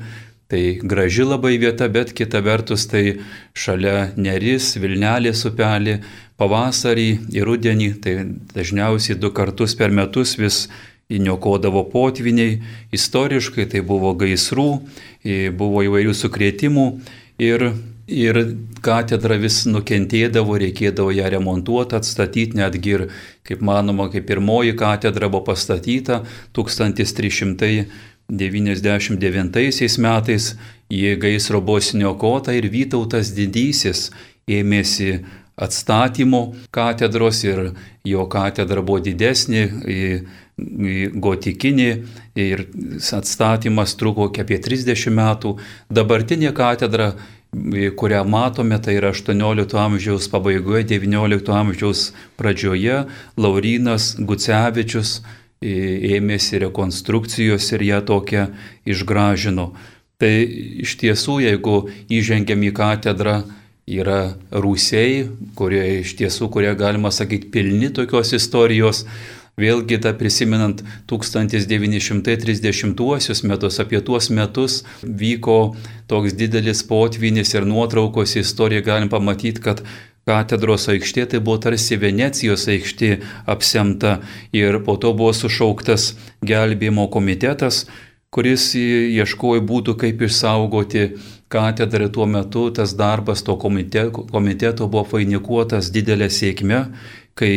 tai 0.48 0.80
graži 0.82 1.26
labai 1.28 1.58
vieta, 1.60 1.90
bet 1.92 2.14
kita 2.16 2.40
vertus 2.44 2.88
tai 2.88 3.20
šalia 3.58 4.14
Neris, 4.16 4.76
Vilnelės 4.80 5.44
upelė, 5.50 6.00
pavasarį 6.40 7.10
ir 7.36 7.48
rudenį, 7.50 7.90
tai 8.04 8.16
dažniausiai 8.56 9.18
du 9.20 9.34
kartus 9.36 9.76
per 9.76 9.92
metus 9.92 10.38
vis 10.40 10.68
įniokodavo 11.12 11.86
potviniai, 11.92 12.62
istoriškai 12.96 13.68
tai 13.72 13.84
buvo 13.86 14.14
gaisrų, 14.20 14.70
buvo 15.60 15.84
įvairių 15.88 16.16
sukrėtimų 16.16 16.88
ir, 17.44 17.70
ir 18.08 18.42
katedra 18.84 19.38
vis 19.40 19.62
nukentėdavo, 19.68 20.58
reikėdavo 20.64 21.14
ją 21.16 21.32
remontuoti, 21.32 21.98
atstatyti, 22.00 22.60
netgi 22.60 22.94
ir, 22.98 23.06
kaip 23.48 23.64
manoma, 23.64 24.10
kaip 24.12 24.28
pirmoji 24.28 24.76
katedra 24.80 25.32
buvo 25.32 25.46
pastatyta 25.48 26.22
1399 28.30 29.98
metais, 30.04 30.56
jie 30.90 31.16
gaisro 31.16 31.62
buvo 31.62 31.82
sniokota 31.82 32.54
ir 32.56 32.68
Vytautas 32.72 33.32
didysis 33.36 34.10
ėmėsi 34.48 35.22
atstatymo 35.58 36.42
katedros 36.72 37.44
ir 37.48 37.72
jo 38.06 38.28
katedra 38.30 38.84
buvo 38.86 39.00
didesnė 39.04 39.64
gotikinį 40.58 41.90
ir 42.42 42.68
atstatymas 43.14 43.96
truko 43.98 44.30
apie 44.30 44.60
30 44.62 45.14
metų. 45.14 45.58
Dabartinė 45.90 46.54
katedra, 46.58 47.14
kurią 47.98 48.24
matome, 48.28 48.78
tai 48.82 48.98
yra 49.00 49.14
18 49.14 49.78
amžiaus 49.82 50.30
pabaigoje, 50.34 50.84
19 50.94 51.54
amžiaus 51.54 52.12
pradžioje, 52.38 53.06
Laurinas 53.38 54.16
Gucevičius 54.20 55.22
ėmėsi 55.62 56.60
rekonstrukcijos 56.62 57.72
ir 57.74 57.86
ją 57.88 58.02
tokią 58.06 58.48
išgražino. 58.86 59.72
Tai 60.18 60.34
iš 60.84 60.98
tiesų, 61.02 61.40
jeigu 61.46 61.88
įžengiam 62.10 62.62
į 62.66 62.74
katedrą, 62.78 63.42
yra 63.88 64.36
rūsiai, 64.52 65.28
kurie 65.56 66.02
iš 66.02 66.18
tiesų, 66.20 66.50
kurie 66.52 66.74
galima 66.76 67.12
sakyti 67.14 67.50
pilni 67.54 67.90
tokios 67.94 68.34
istorijos, 68.36 69.06
Vėlgi, 69.58 69.98
ta 69.98 70.12
prisimenant 70.14 70.84
1930 71.10 73.42
metus, 73.50 73.80
apie 73.82 73.98
tuos 74.06 74.30
metus 74.30 74.86
vyko 75.02 75.74
toks 76.06 76.38
didelis 76.38 76.86
potvinis 76.86 77.50
ir 77.56 77.66
nuotraukos 77.66 78.36
istoriją 78.38 78.86
galim 78.86 79.10
pamatyti, 79.10 79.58
kad 79.66 79.82
katedros 80.28 80.90
aikštė 80.92 81.26
tai 81.32 81.42
buvo 81.44 81.62
tarsi 81.64 81.98
Venecijos 82.02 82.68
aikštė 82.72 83.12
apsemta 83.50 84.18
ir 84.56 84.82
po 84.86 84.98
to 85.02 85.14
buvo 85.18 85.34
sušauktas 85.36 86.12
gelbėjimo 86.46 87.08
komitetas, 87.14 87.86
kuris 88.30 88.74
ieškojo 88.78 89.64
būdų, 89.68 89.96
kaip 90.04 90.24
išsaugoti 90.28 91.06
katedrą 91.50 92.10
tuo 92.14 92.28
metu. 92.30 92.68
Tas 92.76 92.96
darbas 93.00 93.44
to 93.48 93.56
komiteto, 93.60 94.28
komiteto 94.32 94.90
buvo 94.92 95.08
vainikuotas 95.14 95.92
didelė 95.96 96.30
sėkme, 96.30 96.84
kai 97.38 97.54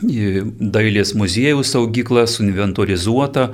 dailės 0.00 1.14
muziejų 1.18 1.64
saugyklą, 1.66 2.26
suinventorizuota 2.26 3.52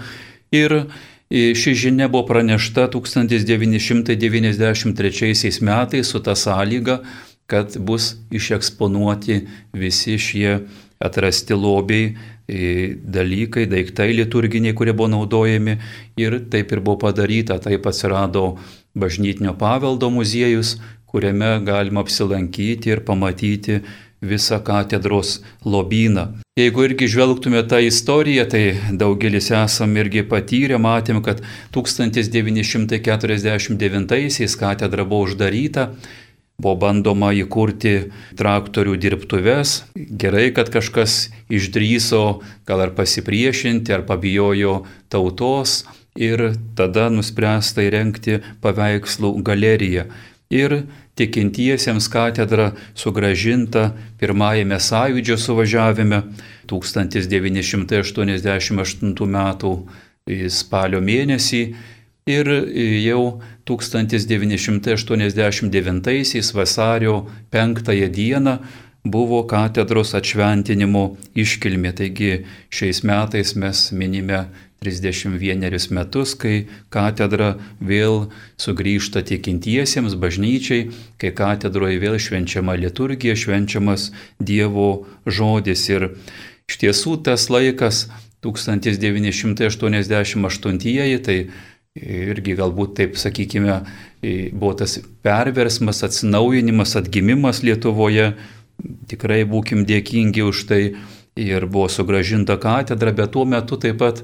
ir 0.55 0.87
ši 1.31 1.75
žinia 1.75 2.09
buvo 2.09 2.27
pranešta 2.29 2.89
1993 2.93 5.61
metais 5.67 6.07
su 6.07 6.21
ta 6.21 6.35
sąlyga, 6.39 7.01
kad 7.47 7.79
bus 7.79 8.17
išeksponuoti 8.31 9.47
visi 9.75 10.19
šie 10.19 10.61
atrasti 10.99 11.55
lobiai 11.55 12.17
dalykai, 12.47 13.67
daiktai 13.67 14.13
liturginiai, 14.15 14.75
kurie 14.75 14.95
buvo 14.95 15.11
naudojami. 15.11 15.79
Ir 16.17 16.39
taip 16.51 16.73
ir 16.73 16.81
buvo 16.81 16.99
padaryta, 17.07 17.59
taip 17.59 17.87
atsirado 17.87 18.57
bažnytinio 18.95 19.57
paveldo 19.59 20.11
muziejus, 20.11 20.77
kuriame 21.07 21.59
galima 21.67 22.05
apsilankyti 22.05 22.93
ir 22.93 23.03
pamatyti 23.07 23.81
visą 24.23 24.61
katedros 24.65 25.43
lobyną. 25.65 26.27
Jeigu 26.57 26.83
irgi 26.89 27.09
žvelgtume 27.13 27.63
tą 27.69 27.79
istoriją, 27.85 28.45
tai 28.49 28.75
daugelis 28.93 29.51
esam 29.53 29.97
irgi 30.01 30.23
patyrę, 30.25 30.79
matėm, 30.81 31.21
kad 31.23 31.43
1949-aisiais 31.77 34.57
katedra 34.57 35.05
buvo 35.05 35.23
uždaryta, 35.29 35.93
Buvo 36.57 36.79
bandoma 36.81 37.35
įkurti 37.37 38.09
traktorių 38.41 38.95
dirbtuves. 38.97 39.83
Gerai, 39.93 40.49
kad 40.57 40.71
kažkas 40.73 41.29
išdryso 41.53 42.41
gal 42.69 42.81
ar 42.81 42.95
pasipriešinti, 42.97 43.93
ar 43.93 44.07
pabijojo 44.09 44.79
tautos 45.13 45.83
ir 46.17 46.55
tada 46.79 47.11
nuspręsta 47.13 47.85
įrengti 47.85 48.41
paveikslų 48.65 49.35
galeriją. 49.45 50.07
Ir 50.49 50.87
tikintiesiems 51.17 52.09
katedra 52.13 52.73
sugražinta 52.95 53.97
pirmajame 54.21 54.77
sąjūdžio 54.77 55.37
suvažiavime 55.41 56.23
1988 56.69 59.17
m. 59.27 59.55
spalio 60.51 61.01
mėnesį 61.01 61.75
ir 62.27 62.47
jau 63.07 63.41
1989 63.71 66.53
vasario 66.55 67.27
5 67.51 68.09
dieną 68.11 68.59
buvo 69.07 69.47
katedros 69.47 70.15
atšventinimo 70.19 71.17
iškilmė. 71.39 71.93
Taigi 71.97 72.45
šiais 72.75 73.03
metais 73.07 73.55
mes 73.57 73.93
minime 73.93 74.45
31 74.85 75.89
metus, 75.97 76.37
kai 76.37 76.69
katedra 76.93 77.57
vėl 77.81 78.29
sugrįžta 78.61 79.25
tikintiesiems 79.27 80.15
bažnyčiai, 80.21 80.91
kai 81.21 81.31
katedroje 81.37 81.99
vėl 82.03 82.19
švenčiama 82.21 82.75
liturgija, 82.79 83.37
švenčiamas 83.37 84.13
Dievo 84.39 85.07
žodis. 85.27 85.89
Ir 85.91 86.11
iš 86.69 86.77
tiesų 86.83 87.17
tas 87.25 87.51
laikas 87.51 88.09
1988-ieji, 88.45 91.19
tai 91.25 91.51
irgi 91.97 92.53
galbūt 92.59 92.95
taip 93.01 93.17
sakykime, 93.17 93.81
buvo 94.53 94.75
tas 94.77 95.01
perversmas, 95.25 96.05
atsinaujinimas, 96.05 96.97
atgimimas 97.01 97.65
Lietuvoje. 97.65 98.37
Tikrai 99.09 99.49
būkim 99.49 99.89
dėkingi 99.89 100.45
už 100.45 100.69
tai 100.69 100.93
ir 101.37 101.67
buvo 101.69 101.89
sugražinta 101.89 102.57
katedra, 102.61 103.13
bet 103.17 103.33
tuo 103.33 103.45
metu 103.49 103.77
taip 103.81 103.99
pat 104.01 104.23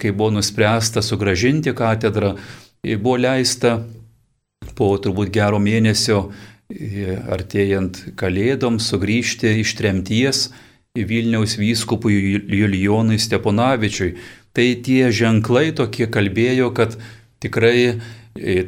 kai 0.00 0.12
buvo 0.12 0.36
nuspręsta 0.38 1.02
sugražinti 1.02 1.74
katedrą, 1.76 2.34
buvo 2.96 3.16
leista 3.18 3.80
po 4.78 4.92
turbūt 5.02 5.32
gero 5.34 5.58
mėnesio 5.62 6.28
artėjant 7.30 8.02
kalėdoms 8.18 8.88
sugrįžti 8.90 9.52
iš 9.62 9.76
tremties 9.78 10.46
Vilniaus 10.96 11.58
vyskupui 11.60 12.40
Julijonui 12.48 13.18
Steponavičiui. 13.20 14.14
Tai 14.56 14.68
tie 14.86 15.10
ženklai 15.12 15.74
tokie 15.76 16.06
kalbėjo, 16.08 16.70
kad 16.72 16.96
tikrai 17.44 18.00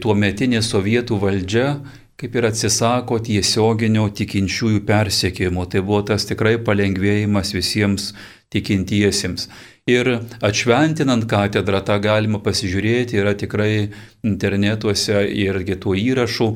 tuo 0.02 0.14
metinė 0.14 0.60
sovietų 0.64 1.16
valdžia 1.22 1.70
kaip 2.18 2.34
ir 2.34 2.48
atsisako 2.48 3.20
tiesioginio 3.22 4.08
tikinčiųjų 4.10 4.82
persiekimo. 4.86 5.64
Tai 5.70 5.84
buvo 5.86 6.02
tas 6.10 6.26
tikrai 6.26 6.56
palengvėjimas 6.66 7.54
visiems 7.54 8.10
tikintiesiems. 8.52 9.48
Ir 9.88 10.10
atšventinant 10.44 11.24
katedrą 11.28 11.80
tą 11.84 11.96
galima 12.04 12.40
pasižiūrėti, 12.44 13.16
yra 13.22 13.32
tikrai 13.38 13.88
internetuose 14.26 15.24
irgi 15.32 15.78
tų 15.80 15.96
įrašų. 16.02 16.48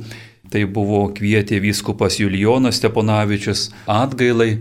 Tai 0.53 0.63
buvo 0.69 1.07
kvietė 1.17 1.63
vyskupas 1.65 2.19
Julijonas 2.21 2.77
Steponavičius 2.81 3.71
atgailai 3.89 4.59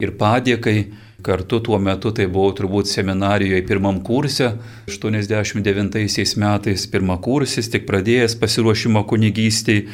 ir 0.00 0.14
padėkai. 0.20 0.78
Kartu 1.24 1.56
tuo 1.64 1.78
metu 1.80 2.10
tai 2.12 2.26
buvo 2.28 2.50
turbūt 2.52 2.88
seminarijoje 2.90 3.62
pirmam 3.64 4.02
kurse, 4.04 4.50
89 4.92 6.34
metais 6.36 6.84
pirmą 6.92 7.16
kursis, 7.24 7.70
tik 7.72 7.86
pradėjęs 7.88 8.36
pasiruošimą 8.40 9.06
kunigystiai, 9.08 9.86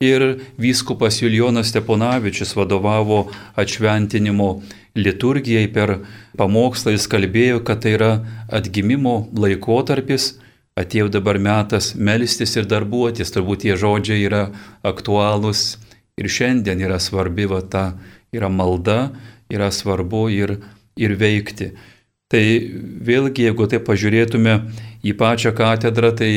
Ir 0.00 0.38
vyskupas 0.58 1.16
Julijonas 1.22 1.72
Steponavičius 1.72 2.52
vadovavo 2.56 3.32
atšventinimo 3.58 4.62
liturgijai 4.98 5.68
per 5.72 5.94
pamokslą, 6.38 6.94
jis 6.94 7.08
kalbėjo, 7.10 7.62
kad 7.66 7.82
tai 7.84 7.94
yra 7.96 8.12
atgimimo 8.54 9.28
laikotarpis, 9.38 10.34
atėjo 10.78 11.08
dabar 11.14 11.40
metas 11.42 11.92
melstis 11.94 12.54
ir 12.58 12.68
darbuotis, 12.70 13.32
turbūt 13.34 13.64
tie 13.64 13.76
žodžiai 13.78 14.24
yra 14.26 14.44
aktualūs 14.86 15.78
ir 16.18 16.30
šiandien 16.30 16.82
yra 16.82 17.00
svarbi, 17.02 17.48
va 17.50 17.62
ta 17.62 17.84
yra 18.34 18.50
malda, 18.50 19.12
yra 19.50 19.70
svarbu 19.74 20.28
ir, 20.34 20.58
ir 20.98 21.16
veikti. 21.18 21.72
Tai 22.28 22.44
vėlgi, 23.08 23.48
jeigu 23.48 23.66
tai 23.70 23.80
pažiūrėtume 23.80 24.54
į 25.06 25.14
pačią 25.16 25.54
katedrą, 25.56 26.12
tai 26.12 26.32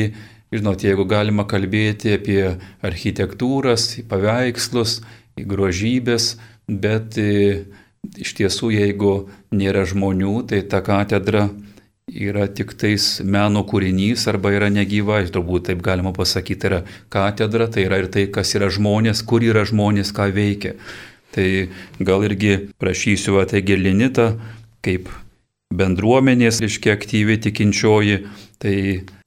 Žinot, 0.52 0.82
jeigu 0.84 1.06
galima 1.08 1.46
kalbėti 1.48 2.10
apie 2.12 2.42
architektūras, 2.84 3.86
paveikslus, 4.04 4.98
grožybės, 5.48 6.34
bet 6.68 7.16
iš 8.18 8.34
tiesų, 8.38 8.72
jeigu 8.74 9.12
nėra 9.54 9.84
žmonių, 9.88 10.42
tai 10.50 10.62
ta 10.66 10.82
katedra 10.84 11.48
yra 12.10 12.48
tik 12.50 12.74
tais 12.78 13.20
meno 13.24 13.62
kūrinys 13.68 14.26
arba 14.30 14.52
yra 14.56 14.68
negyva, 14.72 15.22
turbūt 15.32 15.70
taip 15.70 15.82
galima 15.84 16.12
pasakyti, 16.16 16.68
yra 16.68 16.82
katedra, 17.12 17.68
tai 17.70 17.86
yra 17.86 18.02
ir 18.02 18.10
tai, 18.12 18.26
kas 18.32 18.54
yra 18.58 18.68
žmonės, 18.74 19.22
kur 19.24 19.44
yra 19.46 19.64
žmonės, 19.68 20.12
ką 20.14 20.28
veikia. 20.34 20.76
Tai 21.32 21.48
gal 22.02 22.26
irgi 22.26 22.68
prašysiu 22.82 23.38
ategelinitą 23.40 24.34
kaip 24.84 25.08
bendruomenės, 25.72 26.60
reiškia 26.60 26.92
aktyviai 26.98 27.40
tikinčioji, 27.40 28.18
tai 28.60 28.76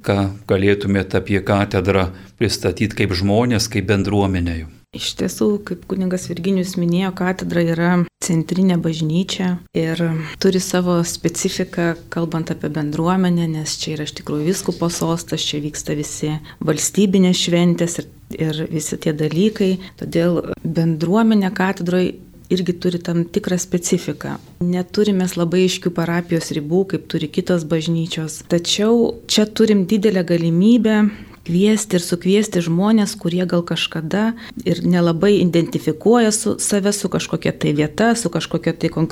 ką 0.06 0.20
galėtumėte 0.46 1.18
apie 1.24 1.42
katedrą 1.42 2.12
pristatyti 2.38 3.02
kaip 3.02 3.16
žmonės, 3.18 3.72
kaip 3.72 3.90
bendruomenė 3.90 4.60
jų. 4.60 4.68
Iš 4.96 5.12
tiesų, 5.20 5.48
kaip 5.68 5.82
kuningas 5.92 6.30
Virginijus 6.32 6.78
minėjo, 6.80 7.12
katedra 7.20 7.64
yra 7.68 7.90
centrinė 8.24 8.78
bažnyčia 8.82 9.58
ir 9.76 10.02
turi 10.42 10.62
savo 10.64 11.02
specifiką, 11.06 11.90
kalbant 12.14 12.54
apie 12.54 12.72
bendruomenę, 12.74 13.50
nes 13.58 13.76
čia 13.82 13.98
yra 13.98 14.08
iš 14.08 14.16
tikrųjų 14.22 14.48
viskupo 14.48 14.90
sostas, 14.94 15.44
čia 15.44 15.60
vyksta 15.66 15.98
visi 16.00 16.32
valstybinės 16.64 17.44
šventės 17.44 18.00
ir, 18.02 18.08
ir 18.40 18.62
visi 18.72 19.00
tie 19.04 19.14
dalykai. 19.18 19.74
Todėl 20.00 20.40
bendruomenė 20.64 21.52
katedroje 21.56 22.16
irgi 22.50 22.74
turi 22.80 23.00
tam 23.04 23.24
tikrą 23.26 23.58
specifiką. 23.60 24.38
Neturime 24.64 25.28
labai 25.36 25.66
aiškių 25.66 25.92
parapijos 25.96 26.52
ribų, 26.56 26.86
kaip 26.94 27.08
turi 27.12 27.28
kitos 27.28 27.66
bažnyčios. 27.68 28.44
Tačiau 28.52 29.16
čia 29.28 29.48
turim 29.50 29.86
didelę 29.90 30.24
galimybę 30.24 31.00
kviesti 31.46 32.00
ir 32.00 32.04
sukviesti 32.04 32.64
žmonės, 32.66 33.16
kurie 33.22 33.46
gal 33.50 33.64
kažkada 33.66 34.34
ir 34.66 34.82
nelabai 34.86 35.36
identifikuoja 35.40 36.32
su 36.36 36.56
save 36.60 36.94
su 36.96 37.10
kažkokia 37.14 37.54
tai 37.60 37.74
vieta, 37.78 38.14
su 38.16 38.32
kažkokia 38.34 38.74
tai 38.74 38.90
kon, 38.90 39.08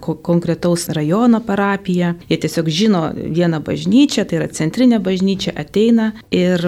konkretaus 0.00 0.88
rajono 0.88 1.40
parapija. 1.44 2.14
Jie 2.30 2.40
tiesiog 2.42 2.68
žino 2.68 3.06
vieną 3.14 3.60
bažnyčią, 3.64 4.26
tai 4.26 4.40
yra 4.40 4.50
centrinė 4.52 5.00
bažnyčia, 5.02 5.54
ateina 5.56 6.12
ir 6.34 6.62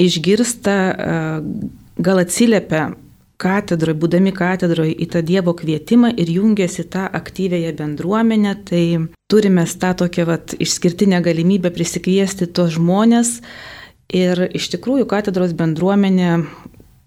išgirsta, 0.00 0.76
gal 1.98 2.22
atsiliepia 2.22 2.90
katedroje, 3.40 3.98
būdami 3.98 4.32
katedroje 4.34 4.94
į 4.94 5.08
tą 5.12 5.22
Dievo 5.26 5.54
kvietimą 5.58 6.12
ir 6.20 6.30
jungiasi 6.30 6.86
tą 6.90 7.06
aktyvėją 7.18 7.74
bendruomenę, 7.78 8.54
tai 8.68 8.84
turime 9.30 9.66
tą 9.66 9.92
tokią 10.04 10.26
vat, 10.28 10.54
išskirtinę 10.62 11.20
galimybę 11.24 11.72
prisikviesti 11.74 12.46
tos 12.46 12.76
žmonės 12.78 13.40
ir 14.12 14.46
iš 14.52 14.70
tikrųjų 14.74 15.06
katedros 15.10 15.54
bendruomenė 15.56 16.44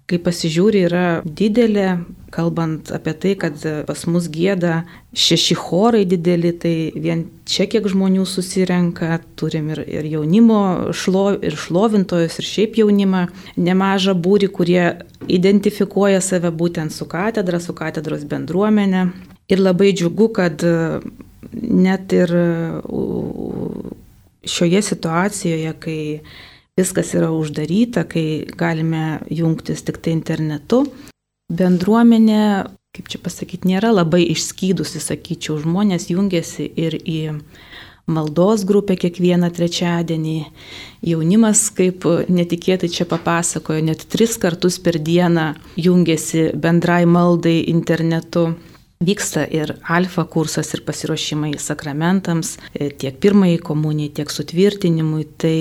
kai 0.08 0.20
pasižiūri, 0.24 0.86
yra 0.88 1.08
didelė, 1.26 1.98
kalbant 2.32 2.94
apie 2.96 3.12
tai, 3.20 3.34
kad 3.40 3.60
pas 3.88 4.04
mus 4.08 4.30
gėda 4.32 4.86
šeši 5.12 5.58
chorai 5.60 6.06
dideli, 6.08 6.54
tai 6.56 6.74
vien 6.96 7.26
čia 7.48 7.68
kiek 7.68 7.88
žmonių 7.92 8.24
susirenka, 8.28 9.20
turim 9.40 9.68
ir, 9.76 9.84
ir 9.84 10.08
jaunimo, 10.08 10.62
šlo, 10.96 11.26
ir 11.44 11.60
šlovintojus, 11.60 12.40
ir 12.40 12.48
šiaip 12.48 12.80
jaunimą, 12.80 13.26
nemažą 13.60 14.16
būrį, 14.16 14.52
kurie 14.56 14.86
identifikuoja 15.28 16.24
save 16.24 16.54
būtent 16.56 16.96
su 16.96 17.08
katedra, 17.12 17.60
su 17.60 17.76
katedros 17.76 18.24
bendruomenė. 18.32 19.10
Ir 19.52 19.64
labai 19.64 19.92
džiugu, 19.96 20.32
kad 20.36 20.64
net 21.52 22.16
ir 22.16 22.32
šioje 24.48 24.84
situacijoje, 24.88 25.80
kai 25.84 26.00
viskas 26.78 27.14
yra 27.18 27.32
uždaryta, 27.34 28.06
kai 28.08 28.46
galime 28.58 29.20
jungtis 29.34 29.84
tik 29.88 30.00
tai 30.04 30.14
internetu. 30.16 30.86
Bendruomenė, 31.48 32.68
kaip 32.96 33.10
čia 33.12 33.22
pasakyti, 33.24 33.70
nėra 33.72 33.94
labai 33.96 34.24
išskydusi, 34.34 35.02
sakyčiau, 35.02 35.58
žmonės 35.64 36.10
jungiasi 36.12 36.68
ir 36.76 36.98
į 37.00 37.20
maldos 38.08 38.64
grupę 38.68 38.96
kiekvieną 39.00 39.50
trečiadienį. 39.56 40.38
Jaunimas, 41.08 41.68
kaip 41.76 42.08
netikėtai 42.32 42.90
čia 42.92 43.08
papasakojo, 43.10 43.84
net 43.90 44.08
tris 44.12 44.38
kartus 44.40 44.80
per 44.80 45.00
dieną 45.00 45.54
jungiasi 45.76 46.50
bendrai 46.56 47.04
maldai 47.06 47.60
internetu. 47.72 48.54
Vyksta 48.98 49.44
ir 49.54 49.76
alfa 49.86 50.24
kursas, 50.26 50.72
ir 50.74 50.82
pasiruošimai 50.82 51.52
sakramentams, 51.62 52.56
e, 52.74 52.90
tiek 52.90 53.20
pirmai 53.22 53.60
komunijai, 53.62 54.14
tiek 54.20 54.32
sutvirtinimui. 54.34 55.28
Tai 55.38 55.58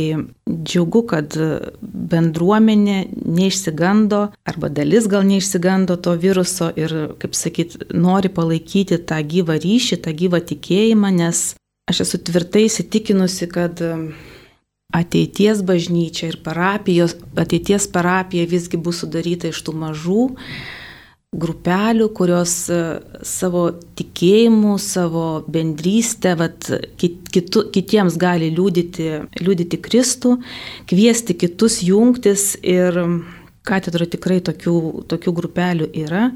džiugu, 0.49 1.03
kad 1.11 1.37
bendruomenė 1.83 2.97
neišsigando, 3.13 4.23
arba 4.49 4.71
dalis 4.73 5.09
gal 5.13 5.27
neišsigando 5.29 5.99
to 6.01 6.15
viruso 6.17 6.71
ir, 6.81 6.95
kaip 7.21 7.37
sakyt, 7.37 7.77
nori 7.93 8.33
palaikyti 8.33 9.03
tą 9.05 9.21
gyvą 9.21 9.59
ryšį, 9.61 10.01
tą 10.07 10.17
gyvą 10.17 10.41
tikėjimą, 10.53 11.13
nes 11.21 11.45
aš 11.93 12.03
esu 12.07 12.23
tvirtai 12.25 12.65
įsitikinusi, 12.71 13.51
kad 13.53 13.85
ateities 14.97 15.61
bažnyčia 15.67 16.31
ir 16.33 16.41
parapijos, 16.45 17.19
ateities 17.37 17.89
parapija 17.93 18.49
visgi 18.49 18.81
bus 18.81 19.03
sudaryta 19.03 19.53
iš 19.53 19.61
tų 19.67 19.77
mažų 19.77 20.27
grupelių, 21.35 22.09
kurios 22.15 22.55
e, 22.71 22.81
savo 23.27 23.69
tikėjimu, 23.99 24.77
savo 24.81 25.27
bendrystę, 25.51 26.37
vat, 26.39 26.69
kit, 27.01 27.19
kitu, 27.35 27.67
kitiems 27.75 28.19
gali 28.21 28.53
liūdyti, 28.55 29.09
liūdyti 29.43 29.81
Kristų, 29.83 30.37
kviesti 30.89 31.37
kitus 31.39 31.83
jungtis 31.85 32.55
ir 32.63 33.01
katedroje 33.67 34.15
tikrai 34.15 34.41
tokių, 34.47 34.79
tokių 35.11 35.37
grupelių 35.41 35.91
yra. 36.07 36.31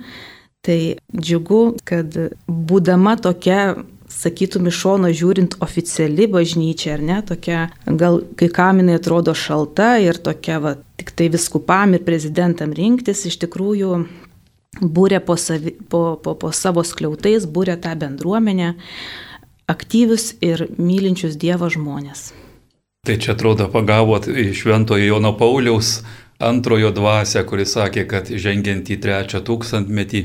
Tai 0.61 0.81
džiugu, 1.17 1.79
kad 1.89 2.13
būdama 2.45 3.15
tokia 3.23 3.79
sakytum 4.11 4.67
iš 4.69 4.81
šono 4.83 5.09
žiūrint 5.15 5.55
oficiali 5.65 6.27
bažnyčia, 6.29 6.97
ar 6.97 7.05
ne, 7.07 7.21
tokia, 7.25 7.69
gal 7.87 8.21
kai 8.37 8.51
kam 8.53 8.83
jinai 8.83 8.99
atrodo 8.99 9.33
šalta 9.39 9.95
ir 10.03 10.19
tokia, 10.21 10.59
va, 10.61 10.75
tik 11.01 11.15
tai 11.17 11.31
viskupam 11.33 11.95
ir 11.97 12.05
prezidentam 12.05 12.75
rinktis, 12.77 13.25
iš 13.31 13.39
tikrųjų 13.47 14.03
būrė 14.79 15.19
po, 15.25 15.37
savi, 15.37 15.75
po, 15.91 16.15
po, 16.23 16.37
po 16.39 16.53
savo 16.55 16.85
skliautais, 16.87 17.47
būrė 17.51 17.77
tą 17.83 17.97
bendruomenę, 17.99 18.75
aktyvius 19.71 20.35
ir 20.43 20.69
mylinčius 20.79 21.37
Dievo 21.41 21.71
žmonės. 21.71 22.31
Tai 23.07 23.17
čia 23.17 23.33
atrodo 23.33 23.67
pagavot 23.73 24.27
šventojo 24.29 25.07
Jono 25.15 25.33
Pauliaus 25.39 26.03
antrojo 26.41 26.91
dvasę, 26.93 27.43
kuris 27.49 27.75
sakė, 27.77 28.05
kad 28.09 28.29
žengiant 28.29 28.89
į 28.93 28.99
trečią 29.01 29.41
tūkstantmetį, 29.45 30.23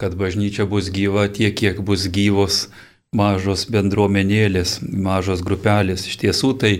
kad 0.00 0.14
bažnyčia 0.16 0.66
bus 0.68 0.90
gyva 0.94 1.26
tiek, 1.32 1.54
kiek 1.56 1.80
bus 1.84 2.06
gyvos 2.12 2.68
mažos 3.16 3.64
bendruomenėlės, 3.72 4.78
mažos 4.84 5.42
grupelės. 5.44 6.06
Iš 6.08 6.20
tiesų 6.24 6.52
tai 6.60 6.72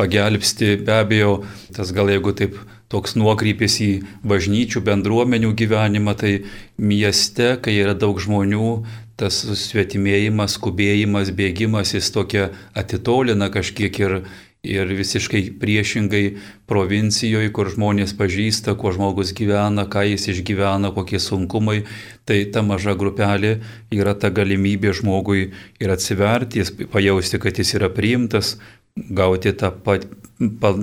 pagelbsti 0.00 0.76
be 0.84 0.96
abejo, 0.96 1.34
tas 1.76 1.92
gal 1.96 2.10
jeigu 2.12 2.32
taip 2.36 2.56
toks 2.92 3.16
nuokrypis 3.18 3.80
į 3.82 3.90
bažnyčių 4.26 4.82
bendruomenių 4.86 5.52
gyvenimą, 5.58 6.14
tai 6.18 6.32
mieste, 6.78 7.56
kai 7.62 7.76
yra 7.82 7.96
daug 7.98 8.20
žmonių, 8.22 8.70
tas 9.16 9.40
susvetimėjimas, 9.46 10.58
skubėjimas, 10.58 11.32
bėgimas, 11.36 11.94
jis 11.96 12.12
tokia 12.12 12.50
atitolina 12.76 13.48
kažkiek 13.52 14.02
ir 14.04 14.20
ir 14.66 14.90
visiškai 14.98 15.42
priešingai 15.60 16.22
provincijoje, 16.66 17.50
kur 17.54 17.70
žmonės 17.70 18.14
pažįsta, 18.18 18.74
kuo 18.78 18.92
žmogus 18.94 19.32
gyvena, 19.36 19.86
ką 19.86 20.02
jis 20.10 20.26
išgyvena, 20.32 20.90
kokie 20.96 21.20
sunkumai, 21.22 21.84
tai 22.26 22.42
ta 22.52 22.64
maža 22.66 22.96
grupelė 22.98 23.60
yra 23.94 24.16
ta 24.18 24.32
galimybė 24.34 24.94
žmogui 25.00 25.52
ir 25.82 25.94
atsiverti, 25.94 26.64
jis 26.64 26.74
pajausti, 26.92 27.40
kad 27.42 27.62
jis 27.62 27.76
yra 27.78 27.92
priimtas, 27.92 28.56
gauti 28.96 29.52
tą 29.52 29.70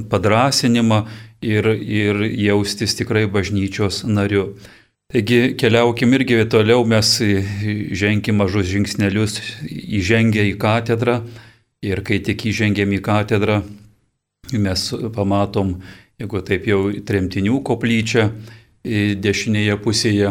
padrasinimą 0.10 1.04
ir, 1.44 1.68
ir 1.76 2.24
jaustis 2.32 2.96
tikrai 3.00 3.28
bažnyčios 3.32 4.04
nariu. 4.08 4.54
Taigi 5.14 5.54
keliaukim 5.60 6.16
irgi 6.18 6.42
toliau, 6.50 6.86
mes 6.88 7.16
ženkim 7.94 8.40
mažus 8.42 8.72
žingsnelius, 8.72 9.42
įžengę 9.70 10.48
į 10.50 10.56
katedrą 10.62 11.20
Ir 11.84 12.00
kai 12.08 12.22
tik 12.24 12.46
įžengėm 12.48 12.94
į 12.96 13.02
katedrą, 13.04 13.58
mes 14.56 14.84
pamatom, 15.12 15.74
jeigu 16.16 16.40
taip 16.48 16.70
jau 16.70 16.78
tremtinių 17.04 17.58
koplyčią 17.68 18.30
dešinėje 19.20 19.76
pusėje, 19.84 20.30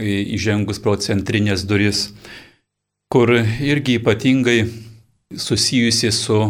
įžengus 0.00 0.80
pro 0.80 0.94
centrinės 0.96 1.66
duris, 1.68 2.06
kur 3.12 3.34
irgi 3.36 3.98
ypatingai 3.98 4.62
susijusi 5.36 6.08
su 6.08 6.40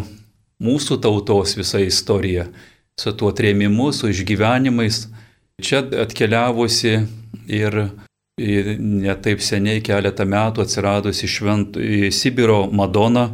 mūsų 0.62 1.00
tautos 1.02 1.56
visa 1.58 1.82
istorija, 1.82 2.46
su 3.00 3.12
tuo 3.18 3.32
trėmimu, 3.34 3.90
su 3.92 4.10
išgyvenimais. 4.12 5.06
Čia 5.62 5.84
atkeliavusi 6.02 6.98
ir 7.48 7.78
netaip 8.40 9.42
seniai 9.42 9.82
keletą 9.84 10.26
metų 10.26 10.64
atsiradusi 10.64 11.30
švent 11.30 11.78
Sibiro 12.14 12.64
Madona, 12.72 13.30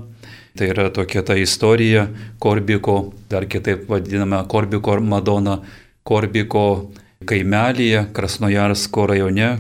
Tai 0.59 0.66
yra 0.66 0.88
tokia 0.90 1.23
ta 1.23 1.37
istorija 1.38 2.09
Korbiko, 2.42 3.12
dar 3.31 3.44
kitaip 3.46 3.87
vadinama 3.88 4.42
Korbiko 4.49 5.01
Madona, 5.01 5.61
Korbiko 6.03 6.90
kaimelyje 7.25 8.07
Krasnojarsko 8.12 9.07
rajone 9.07 9.59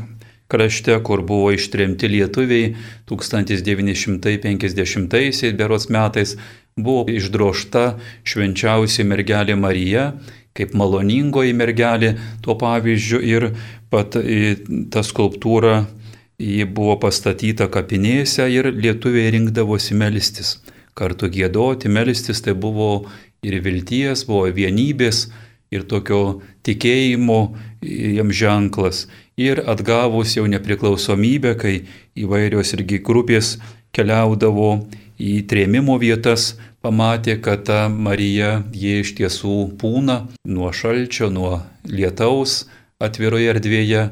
krašte, 0.50 0.98
kur 1.06 1.22
buvo 1.22 1.52
ištremti 1.54 2.08
lietuviai 2.10 2.74
1950 3.08 5.54
berots 5.56 5.88
metais, 5.88 6.36
buvo 6.76 7.06
išdrošta 7.10 7.84
švenčiausia 8.24 9.06
mergelė 9.08 9.56
Marija, 9.58 10.12
kaip 10.56 10.74
maloningoji 10.74 11.54
mergelė 11.56 12.16
tuo 12.44 12.56
pavyzdžiu 12.60 13.22
ir 13.22 13.48
pat 13.90 14.18
ta 14.90 15.02
skulptūra 15.06 15.84
ji 16.40 16.64
buvo 16.64 16.96
pastatyta 17.02 17.68
kapinėse 17.72 18.46
ir 18.50 18.70
lietuviai 18.74 19.30
rinkdavosi 19.34 19.96
melstis 19.98 20.58
kartu 21.00 21.30
gėdoti, 21.32 21.88
melstis, 21.88 22.42
tai 22.44 22.54
buvo 22.54 23.06
ir 23.46 23.56
vilties, 23.64 24.26
buvo 24.28 24.48
vienybės 24.52 25.28
ir 25.72 25.86
tokio 25.88 26.40
tikėjimo 26.66 27.40
jam 27.80 28.32
ženklas. 28.34 29.06
Ir 29.40 29.62
atgavus 29.70 30.34
jau 30.36 30.44
nepriklausomybę, 30.50 31.54
kai 31.56 31.74
įvairios 32.18 32.74
irgi 32.76 33.00
grupės 33.06 33.54
keliaudavo 33.96 34.72
į 35.20 35.44
trėmimo 35.50 35.98
vietas, 36.00 36.54
pamatė, 36.80 37.36
kad 37.44 37.66
ta 37.68 37.80
Marija 37.92 38.62
jie 38.72 39.00
iš 39.04 39.14
tiesų 39.18 39.56
pūna 39.80 40.24
nuo 40.48 40.72
šalčio, 40.72 41.28
nuo 41.32 41.60
lietaus 41.84 42.64
atviroje 43.00 43.52
erdvėje 43.52 44.04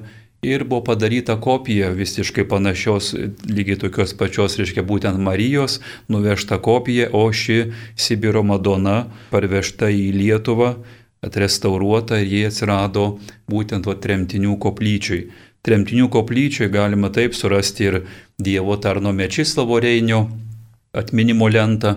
ir 0.43 0.65
buvo 0.69 0.85
padaryta 0.85 1.39
kopija 1.41 1.91
visiškai 1.97 2.45
panašios, 2.49 3.15
lygiai 3.49 3.79
tokios 3.81 4.15
pačios, 4.15 4.59
reiškia 4.61 4.85
būtent 4.87 5.19
Marijos, 5.19 5.81
nuvežta 6.09 6.61
kopija, 6.63 7.09
o 7.13 7.27
ši 7.33 7.73
Sibiro 7.99 8.45
Madona 8.47 9.09
parvežta 9.33 9.91
į 9.91 10.13
Lietuvą, 10.15 10.77
atrestauruota 11.25 12.21
ir 12.23 12.31
jie 12.31 12.47
atsirado 12.53 13.09
būtent 13.51 13.89
va 13.89 13.97
tremtinių 13.99 14.55
koplyčiui. 14.63 15.25
Tremtinių 15.67 16.07
koplyčiui 16.15 16.71
galima 16.71 17.11
taip 17.11 17.35
surasti 17.35 17.89
ir 17.89 18.03
Dievo 18.39 18.77
tarno 18.79 19.11
Mečislavo 19.13 19.81
Reinio 19.83 20.29
atminimo 20.97 21.49
lentą, 21.53 21.97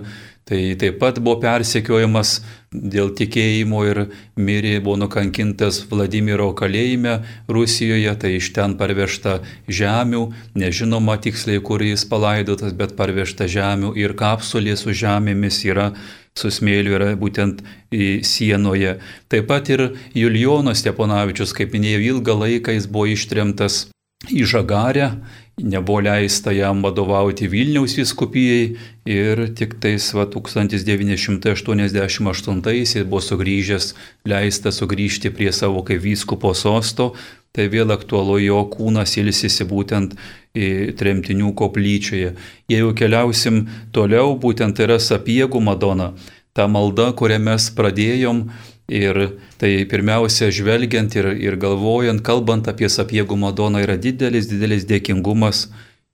Tai 0.51 0.75
taip 0.75 0.97
pat 0.99 1.19
buvo 1.21 1.37
persekiojamas 1.39 2.39
dėl 2.73 3.11
tikėjimo 3.15 3.83
ir 3.87 3.99
mirė, 4.35 4.79
buvo 4.83 4.97
nukankintas 4.99 5.83
Vladimiro 5.87 6.49
kalėjime 6.57 7.19
Rusijoje, 7.47 8.11
tai 8.19 8.33
iš 8.39 8.49
ten 8.55 8.73
parvežta 8.79 9.37
žemių, 9.69 10.25
nežinoma 10.57 11.15
tiksliai, 11.23 11.61
kur 11.61 11.85
jis 11.85 12.03
palaidotas, 12.09 12.73
bet 12.73 12.97
parvežta 12.97 13.47
žemių 13.47 13.93
ir 14.01 14.15
kapsulė 14.17 14.75
su 14.81 14.91
žemėmis 14.91 15.61
yra 15.69 15.91
su 16.35 16.51
smėliu 16.51 16.97
yra 16.97 17.13
būtent 17.19 17.61
sienoje. 18.27 18.97
Taip 19.31 19.47
pat 19.47 19.69
ir 19.71 19.87
Julijonas 20.17 20.83
Steponavičius, 20.83 21.53
kaip 21.53 21.71
minėjau, 21.77 22.03
ilgą 22.15 22.39
laiką 22.43 22.75
jis 22.75 22.91
buvo 22.91 23.07
ištremtas 23.13 23.85
į 24.29 24.45
Žagarę 24.45 25.17
nebuvo 25.61 26.01
leista 26.01 26.51
jam 26.51 26.83
vadovauti 26.83 27.47
Vilniaus 27.47 27.97
viskupijai 27.97 28.75
ir 29.05 29.53
tik 29.57 29.73
tais 29.81 30.13
va, 30.15 30.25
1988 30.25 33.03
buvo 33.05 33.21
sugrįžęs, 33.21 33.93
leista 34.25 34.71
sugrįžti 34.71 35.29
prie 35.35 35.51
savo 35.53 35.83
kaip 35.85 36.01
vyskupo 36.01 36.53
sosto, 36.57 37.13
tai 37.51 37.67
vėl 37.67 37.91
aktualu 37.91 38.39
jo 38.45 38.69
kūnas 38.71 39.17
ilsisi 39.19 39.63
būtent 39.67 40.15
tremtinių 40.97 41.53
koplyčioje. 41.55 42.35
Jeigu 42.71 42.93
keliausim 42.97 43.67
toliau, 43.95 44.37
būtent 44.39 44.79
yra 44.83 44.99
sapiegų 44.99 45.61
Madona, 45.63 46.13
ta 46.53 46.67
malda, 46.67 47.11
kurią 47.15 47.39
mes 47.39 47.69
pradėjom, 47.75 48.51
Ir 48.91 49.17
tai 49.55 49.85
pirmiausia, 49.87 50.49
žvelgiant 50.51 51.13
ir, 51.15 51.29
ir 51.39 51.55
galvojant, 51.55 52.19
kalbant 52.27 52.67
apie 52.67 52.89
sapiegų 52.91 53.37
Madoną, 53.39 53.79
yra 53.85 53.95
didelis, 53.95 54.49
didelis 54.51 54.83
dėkingumas 54.89 55.69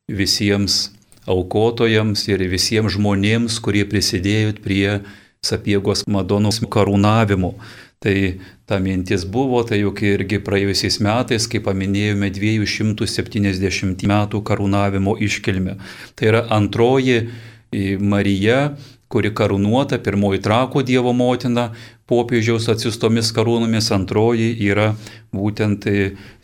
visiems 0.05 0.91
aukotojams 1.25 2.27
ir 2.29 2.43
visiems 2.51 2.93
žmonėms, 2.93 3.57
kurie 3.65 3.81
prisidėjo 3.89 4.53
prie 4.61 4.99
sapiegos 5.41 6.05
Madonos 6.05 6.61
karūnavimo. 6.61 7.55
Tai 7.97 8.13
ta 8.69 8.77
mintis 8.77 9.23
buvo, 9.25 9.63
tai 9.65 9.79
juk 9.81 10.03
irgi 10.05 10.37
praėjusiais 10.45 10.99
metais, 11.01 11.47
kai 11.49 11.63
paminėjome 11.65 12.29
270 12.29 14.05
metų 14.05 14.43
karūnavimo 14.45 15.17
iškilmę. 15.17 15.79
Tai 16.13 16.29
yra 16.29 16.43
antroji 16.53 17.23
Marija 17.97 18.59
kuri 19.11 19.31
karūnuota, 19.31 19.99
pirmoji 20.03 20.41
trako 20.43 20.83
Dievo 20.83 21.13
motina, 21.15 21.69
popiežiaus 22.07 22.69
atsistomis 22.71 23.33
karūnomis, 23.35 23.89
antroji 23.95 24.53
yra 24.63 24.93
būtent 25.35 25.85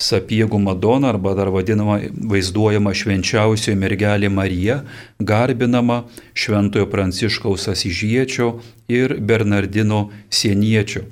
sapiegų 0.02 0.60
Madona 0.60 1.13
arba 1.13 1.34
dar 1.39 1.52
vadinama 1.56 2.02
vaizduojama 2.34 2.93
švenčiausioji 2.93 3.80
mergelė 3.80 4.30
Marija, 4.30 4.82
garbinama 5.19 6.04
šventojo 6.36 6.89
Pranciškaus 6.91 7.69
Asižiečio 7.71 8.58
ir 8.91 9.15
Bernardino 9.23 10.10
Sieniečio. 10.30 11.08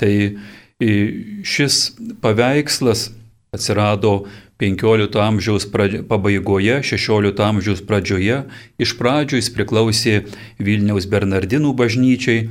Tai 0.00 0.12
šis 1.46 1.82
paveikslas 2.20 3.10
atsirado 3.54 4.24
15 4.62 5.18
amžiaus 5.20 5.66
pabaigoje, 6.08 6.82
16 6.86 7.40
amžiaus 7.42 7.82
pradžioje. 7.86 8.42
Iš 8.82 8.94
pradžių 8.98 9.40
jis 9.40 9.50
priklausė 9.54 10.14
Vilniaus 10.62 11.08
Bernardinų 11.10 11.74
bažnyčiai, 11.78 12.46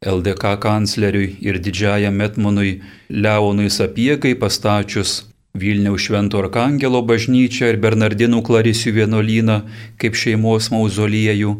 LDK 0.00 0.54
kancleriui 0.56 1.34
ir 1.44 1.58
didžiajam 1.60 2.14
Metmonui 2.16 2.70
Leonui 3.12 3.68
Sapiegai 3.68 4.30
pastačius 4.42 5.10
Vilniaus 5.52 6.06
Švento 6.06 6.40
Arkangelo 6.40 7.02
bažnyčią 7.10 7.68
ir 7.68 7.78
Bernardinų 7.82 8.40
Klarisių 8.46 8.94
vienuolyną 8.96 9.58
kaip 10.00 10.16
šeimos 10.16 10.70
mauzoliejų. 10.72 11.52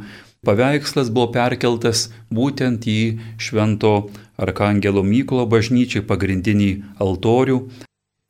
Paveikslas 0.49 1.13
buvo 1.13 1.29
perkeltas 1.37 2.07
būtent 2.33 2.89
į 2.89 3.21
Švento 3.37 3.93
Arkangelo 4.41 5.05
Mykolo 5.05 5.45
bažnyčiai 5.45 6.01
pagrindinį 6.09 6.73
altorių, 6.97 7.61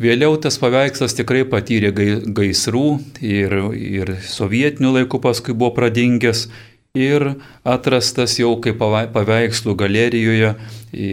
Vėliau 0.01 0.38
tas 0.40 0.57
paveikslas 0.57 1.12
tikrai 1.12 1.42
patyrė 1.44 1.90
gaisrų 1.92 2.85
ir, 3.20 3.53
ir 3.77 4.12
sovietinių 4.25 4.94
laikų 4.94 5.18
paskui 5.20 5.53
buvo 5.53 5.75
pradingęs 5.77 6.46
ir 6.98 7.22
atrastas 7.62 8.35
jau 8.40 8.57
kaip 8.62 8.81
paveikslų 9.14 9.76
galerijoje, 9.79 10.55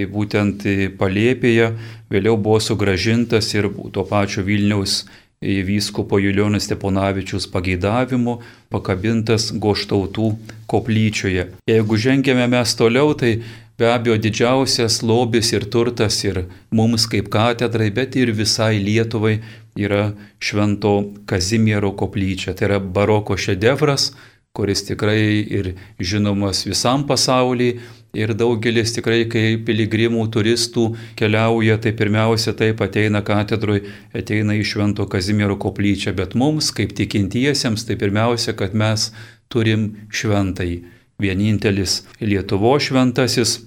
būtent 0.09 0.65
palėpėje, 0.97 1.71
vėliau 2.09 2.37
buvo 2.37 2.57
sugražintas 2.63 3.53
ir 3.53 3.69
to 3.93 4.05
pačio 4.09 4.41
Vilniaus 4.47 5.03
vyskupo 5.41 6.17
Julijonas 6.17 6.65
Steponavičius 6.65 7.45
pageidavimu 7.53 8.39
pakabintas 8.73 9.51
goštautų 9.53 10.31
koplyčioje. 10.65 11.51
Jeigu 11.69 11.97
žengėme 12.01 12.47
mes 12.49 12.73
toliau, 12.73 13.13
tai 13.13 13.43
be 13.77 13.85
abejo 13.85 14.17
didžiausias 14.17 15.03
lobis 15.05 15.53
ir 15.53 15.67
turtas 15.69 16.17
ir 16.25 16.47
mums 16.73 17.05
kaip 17.05 17.29
katedrai, 17.29 17.91
bet 17.93 18.17
ir 18.17 18.33
visai 18.33 18.79
Lietuvai 18.81 19.37
yra 19.77 20.15
Švento 20.41 21.13
Kazimiero 21.29 21.93
koplyčia. 21.93 22.57
Tai 22.57 22.71
yra 22.71 22.81
baroko 22.81 23.37
šedevras, 23.37 24.15
kuris 24.57 24.81
tikrai 24.87 25.21
ir 25.59 25.75
žinomas 26.01 26.65
visam 26.65 27.05
pasaulyje. 27.07 27.77
Ir 28.17 28.31
daugelis 28.33 28.95
tikrai, 28.95 29.27
kai 29.29 29.59
piligrimų, 29.61 30.23
turistų 30.33 30.87
keliauja, 31.19 31.75
tai 31.83 31.91
pirmiausia 31.93 32.55
taip 32.57 32.79
ateina 32.81 33.21
katedrui, 33.21 33.83
ateina 34.15 34.55
į 34.57 34.63
Švento 34.65 35.05
Kazimiero 35.11 35.57
koplyčią, 35.61 36.15
bet 36.17 36.33
mums, 36.39 36.71
kaip 36.73 36.95
tikintiesiems, 36.97 37.85
tai 37.85 37.99
pirmiausia, 37.99 38.55
kad 38.57 38.73
mes 38.73 39.11
turim 39.53 39.91
šventai. 40.09 40.87
Vienintelis 41.21 42.05
Lietuvo 42.23 42.73
šventasis 42.81 43.59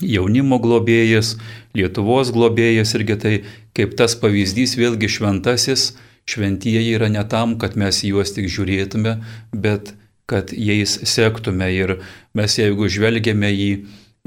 jaunimo 0.00 0.58
globėjas, 0.62 1.36
Lietuvos 1.76 2.32
globėjas 2.32 2.94
irgi 2.96 3.16
tai 3.20 3.34
kaip 3.76 3.96
tas 3.98 4.16
pavyzdys 4.18 4.76
vėlgi 4.78 5.10
šventasis, 5.18 5.92
šventieji 6.28 6.94
yra 6.96 7.08
ne 7.12 7.24
tam, 7.28 7.56
kad 7.60 7.76
mes 7.80 8.02
juos 8.06 8.34
tik 8.36 8.48
žiūrėtume, 8.52 9.18
bet 9.52 9.94
kad 10.28 10.52
jais 10.52 10.98
sektume. 11.08 11.70
Ir 11.72 11.96
mes 12.36 12.58
jeigu 12.58 12.88
žvelgiame 12.92 13.50
į, 13.52 13.70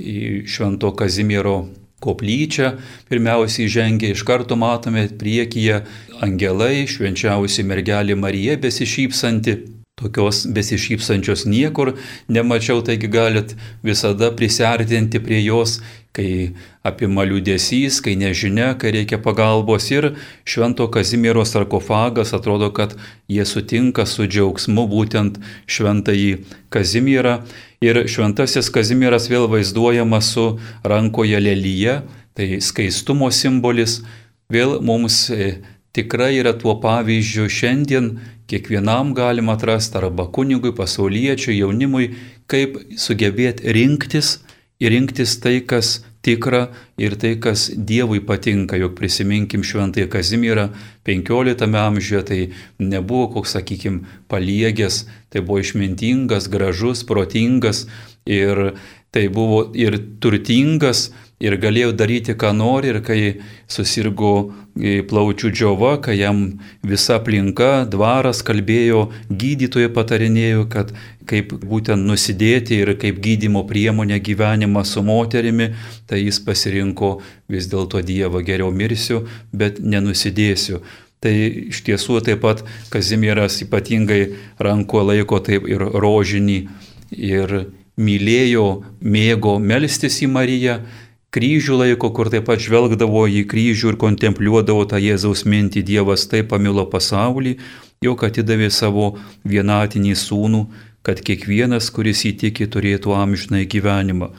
į 0.02 0.18
Švento 0.50 0.92
Kazimiero 0.98 1.68
koplyčią, 2.02 2.74
pirmiausiai 3.10 3.70
žengia 3.70 4.16
iš 4.16 4.24
karto 4.26 4.58
matome 4.58 5.06
priekyje 5.22 5.84
angelai, 6.26 6.88
švenčiausi 6.90 7.66
mergelė 7.70 8.18
Marija 8.18 8.58
besišypsanti 8.62 9.60
tokios 10.02 10.44
besišypsančios 10.50 11.46
niekur 11.46 11.96
nemačiau, 12.28 12.82
taigi 12.86 13.08
galit 13.12 13.56
visada 13.86 14.32
prisartinti 14.36 15.22
prie 15.24 15.44
jos, 15.46 15.80
kai 16.12 16.52
apima 16.84 17.24
liūdėsys, 17.28 18.02
kai 18.04 18.18
nežinia, 18.20 18.74
kai 18.80 18.92
reikia 18.96 19.20
pagalbos 19.24 19.88
ir 19.94 20.12
Švento 20.44 20.90
Kazimiero 20.92 21.46
sarkofagas 21.48 22.34
atrodo, 22.36 22.72
kad 22.76 22.98
jie 23.32 23.46
sutinka 23.48 24.06
su 24.10 24.28
džiaugsmu 24.28 24.88
būtent 24.92 25.40
Šventąjį 25.72 26.34
Kazimierą. 26.74 27.40
Ir 27.82 28.04
Šventasis 28.12 28.70
Kazimieras 28.74 29.30
vėl 29.32 29.48
vaizduojamas 29.52 30.34
su 30.36 30.48
rankoje 30.84 31.40
lelyje, 31.40 32.02
tai 32.36 32.60
skaistumo 32.64 33.32
simbolis, 33.32 34.02
vėl 34.52 34.80
mums 34.84 35.30
e, 35.32 35.62
tikrai 35.96 36.36
yra 36.42 36.54
tuo 36.60 36.76
pavyzdžiu 36.84 37.48
šiandien 37.52 38.14
kiekvienam 38.52 39.16
galima 39.16 39.56
atrasti 39.56 39.98
arba 40.02 40.28
kunigui, 40.28 40.74
pasauliečiui, 40.76 41.62
jaunimui, 41.62 42.12
kaip 42.52 42.78
sugebėti 43.00 43.72
rinktis 43.72 44.40
ir 44.82 44.92
rinktis 44.92 45.38
tai, 45.40 45.62
kas 45.64 46.02
tikra 46.26 46.68
ir 47.02 47.16
tai, 47.22 47.36
kas 47.42 47.70
Dievui 47.74 48.22
patinka. 48.26 48.78
Juk 48.78 48.96
prisiminkim 48.98 49.64
šventąją 49.66 50.10
Kazimierą 50.12 50.70
15 51.08 51.78
amžiuje, 51.86 52.24
tai 52.28 52.40
nebuvo 52.80 53.30
koks, 53.36 53.56
sakykime, 53.58 54.06
paliegęs, 54.30 55.06
tai 55.30 55.42
buvo 55.42 55.62
išmintingas, 55.64 56.50
gražus, 56.52 57.06
protingas 57.08 57.86
ir 58.26 58.74
tai 59.12 59.28
buvo 59.28 59.66
ir 59.76 59.98
turtingas 60.22 61.10
ir 61.42 61.58
galėjo 61.62 61.92
daryti, 61.98 62.36
ką 62.38 62.54
nori 62.56 62.92
ir 62.94 63.00
kai 63.06 63.20
susirgo 63.72 64.52
plaučių 65.10 65.52
džiova, 65.52 65.96
kai 66.04 66.16
jam 66.20 66.44
visa 66.88 67.18
aplinka, 67.20 67.88
dvaras 67.92 68.44
kalbėjo, 68.48 69.10
gydytojai 69.28 69.92
patarinėjo, 69.92 70.68
kad 70.72 70.94
kaip 71.28 71.54
būtent 71.54 72.08
nusidėti 72.08 72.80
ir 72.84 72.94
kaip 73.02 73.20
gydimo 73.24 73.66
priemonė 73.68 74.22
gyvenimą 74.24 74.86
su 74.88 75.04
moterimi, 75.04 75.72
tai 76.08 76.22
jis 76.24 76.40
pasirinko 76.46 77.18
vis 77.52 77.68
dėlto 77.72 78.04
Dievą 78.06 78.44
geriau 78.46 78.72
mirsiu, 78.72 79.26
bet 79.52 79.82
nenusidėsiu. 79.84 80.82
Tai 81.22 81.34
iš 81.70 81.84
tiesų 81.86 82.24
taip 82.26 82.42
pat 82.42 82.64
Kazimieras 82.90 83.60
ypatingai 83.62 84.24
ranko 84.58 85.04
laiko 85.06 85.38
taip 85.44 85.68
ir 85.70 85.84
rožinį 85.84 86.58
ir 87.14 87.54
mylėjo, 88.02 88.68
mėgo 89.04 89.60
melstis 89.60 90.22
į 90.26 90.32
Mariją 90.32 90.80
kryžių 91.32 91.78
laiko, 91.80 92.12
kur 92.12 92.30
taip 92.32 92.50
pat 92.50 92.60
žvelgdavo 92.64 93.24
į 93.32 93.46
kryžių 93.52 93.94
ir 93.94 94.00
kontempliuodavo 94.00 94.84
tą 94.92 95.00
Jėzaus 95.00 95.46
mintį, 95.48 95.84
Dievas 95.88 96.28
taip 96.32 96.52
pamilo 96.52 96.86
pasaulį, 96.92 97.58
jog 98.04 98.24
atidavė 98.28 98.72
savo 98.74 99.14
vienatinį 99.48 100.16
sūnų, 100.20 100.66
kad 101.08 101.22
kiekvienas, 101.26 101.90
kuris 101.96 102.26
įtiki, 102.30 102.68
turėtų 102.70 103.16
amžinai 103.18 103.64
gyvenimą. 103.66 104.32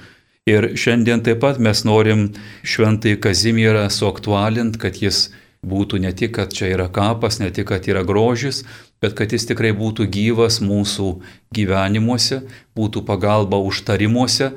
Ir 0.47 0.73
šiandien 0.79 1.23
taip 1.23 1.41
pat 1.43 1.61
mes 1.63 1.85
norim 1.87 2.33
šventai 2.67 3.15
Kazimierą 3.23 3.87
suaktualint, 3.95 4.77
kad 4.77 4.99
jis 4.99 5.29
būtų 5.63 6.01
ne 6.03 6.11
tik, 6.13 6.35
kad 6.35 6.53
čia 6.53 6.73
yra 6.75 6.89
kapas, 6.91 7.39
ne 7.39 7.51
tik, 7.55 7.69
kad 7.71 7.87
yra 7.87 8.03
grožis, 8.03 8.65
bet 9.03 9.15
kad 9.19 9.31
jis 9.33 9.47
tikrai 9.47 9.71
būtų 9.79 10.09
gyvas 10.11 10.59
mūsų 10.63 11.09
gyvenimuose, 11.55 12.43
būtų 12.75 13.05
pagalba 13.07 13.63
užtarimuose, 13.63 14.51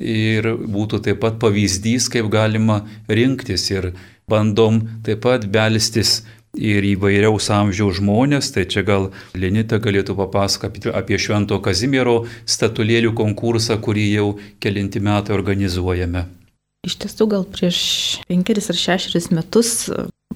ir 0.00 0.48
būtų 0.56 1.02
taip 1.04 1.20
pat 1.22 1.38
pavyzdys, 1.42 2.08
kaip 2.12 2.30
galima 2.32 2.80
rinktis 3.08 3.68
ir 3.70 3.92
bandom 4.30 4.80
taip 5.04 5.22
pat 5.26 5.46
belstis 5.52 6.22
ir 6.56 6.82
įvairiaus 6.96 7.46
amžiaus 7.54 8.00
žmonės, 8.00 8.50
tai 8.54 8.66
čia 8.66 8.82
gal 8.82 9.10
Lenita 9.38 9.78
galėtų 9.78 10.16
papasakoti 10.18 10.90
apie 10.90 11.20
Švento 11.20 11.60
Kazimiero 11.62 12.24
statulėlių 12.42 13.14
konkursą, 13.14 13.78
kurį 13.78 14.06
jau 14.16 14.28
kelinti 14.58 15.02
metai 15.04 15.36
organizuojame. 15.36 16.39
Iš 16.88 16.94
tiesų 17.02 17.26
gal 17.28 17.42
prieš 17.44 17.78
penkeris 18.24 18.70
ar 18.72 18.78
šešeris 18.80 19.28
metus 19.36 19.74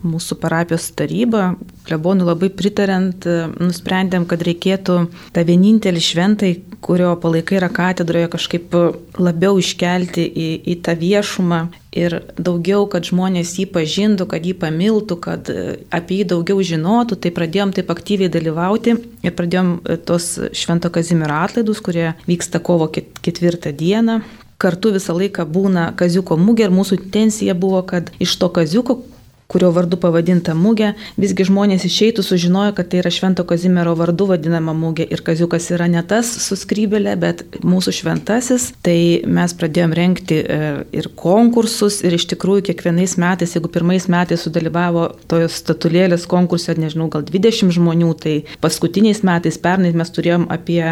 mūsų 0.04 0.36
parapijos 0.42 0.90
taryba, 0.92 1.54
klebonų 1.86 2.26
labai 2.28 2.50
pritarant, 2.52 3.24
nusprendėm, 3.56 4.26
kad 4.28 4.42
reikėtų 4.44 4.96
tą 5.32 5.44
vienintelį 5.48 6.02
šventai, 6.04 6.50
kurio 6.84 7.14
palaikai 7.22 7.56
yra 7.62 7.70
katedroje, 7.72 8.28
kažkaip 8.34 8.76
labiau 9.16 9.56
iškelti 9.62 10.26
į, 10.28 10.50
į 10.68 10.76
tą 10.84 10.96
viešumą 11.00 11.62
ir 11.96 12.18
daugiau, 12.36 12.84
kad 12.92 13.08
žmonės 13.08 13.54
jį 13.62 13.68
pažintų, 13.72 14.28
kad 14.28 14.44
jį 14.44 14.58
pamiltų, 14.60 15.20
kad 15.24 15.48
apie 15.94 16.20
jį 16.20 16.30
daugiau 16.34 16.60
žinotų, 16.60 17.22
tai 17.24 17.32
pradėjom 17.32 17.72
taip 17.78 17.92
aktyviai 17.94 18.28
dalyvauti 18.28 18.98
ir 19.24 19.36
pradėjom 19.38 19.76
tos 20.04 20.34
Švento 20.52 20.92
Kazimiero 20.92 21.40
atlaidus, 21.46 21.80
kurie 21.80 22.10
vyksta 22.28 22.60
kovo 22.60 22.92
ketvirtą 22.92 23.72
dieną 23.72 24.20
kartu 24.64 24.94
visą 24.96 25.16
laiką 25.18 25.46
būna 25.56 25.90
kaziuko 26.00 26.38
mugė 26.40 26.68
ir 26.68 26.78
mūsų 26.78 27.02
intencija 27.02 27.54
buvo, 27.54 27.82
kad 27.88 28.10
iš 28.22 28.38
to 28.40 28.50
kaziuko, 28.56 29.02
kurio 29.50 29.70
vardu 29.74 29.98
pavadinta 30.00 30.54
mūgė, 30.56 30.92
visgi 31.20 31.46
žmonės 31.48 31.84
išeitų 31.86 32.24
sužinojo, 32.24 32.72
kad 32.76 32.88
tai 32.90 33.02
yra 33.02 33.12
Švento 33.14 33.44
Kazimiero 33.48 33.92
vardu 33.98 34.26
vadinama 34.30 34.72
mūgė 34.76 35.06
ir 35.12 35.22
Kaziukas 35.26 35.68
yra 35.74 35.88
ne 35.90 36.00
tas 36.08 36.30
suskrybelė, 36.46 37.14
bet 37.20 37.44
mūsų 37.62 37.94
šventasis. 38.00 38.70
Tai 38.84 38.96
mes 39.36 39.54
pradėjom 39.60 39.94
renkti 39.96 40.40
e, 40.40 40.70
ir 40.96 41.10
konkursus 41.20 42.00
ir 42.06 42.16
iš 42.16 42.26
tikrųjų 42.32 42.70
kiekvienais 42.70 43.18
metais, 43.20 43.54
jeigu 43.56 43.70
pirmais 43.72 44.08
metais 44.12 44.42
sudalyvavo 44.46 45.10
tojos 45.30 45.60
statulėlės 45.60 46.26
konkurse, 46.30 46.74
nežinau, 46.80 47.10
gal 47.12 47.26
20 47.28 47.76
žmonių, 47.76 48.10
tai 48.24 48.34
paskutiniais 48.64 49.22
metais, 49.26 49.60
pernai 49.60 49.92
mes 49.94 50.10
turėjom 50.14 50.48
apie 50.54 50.82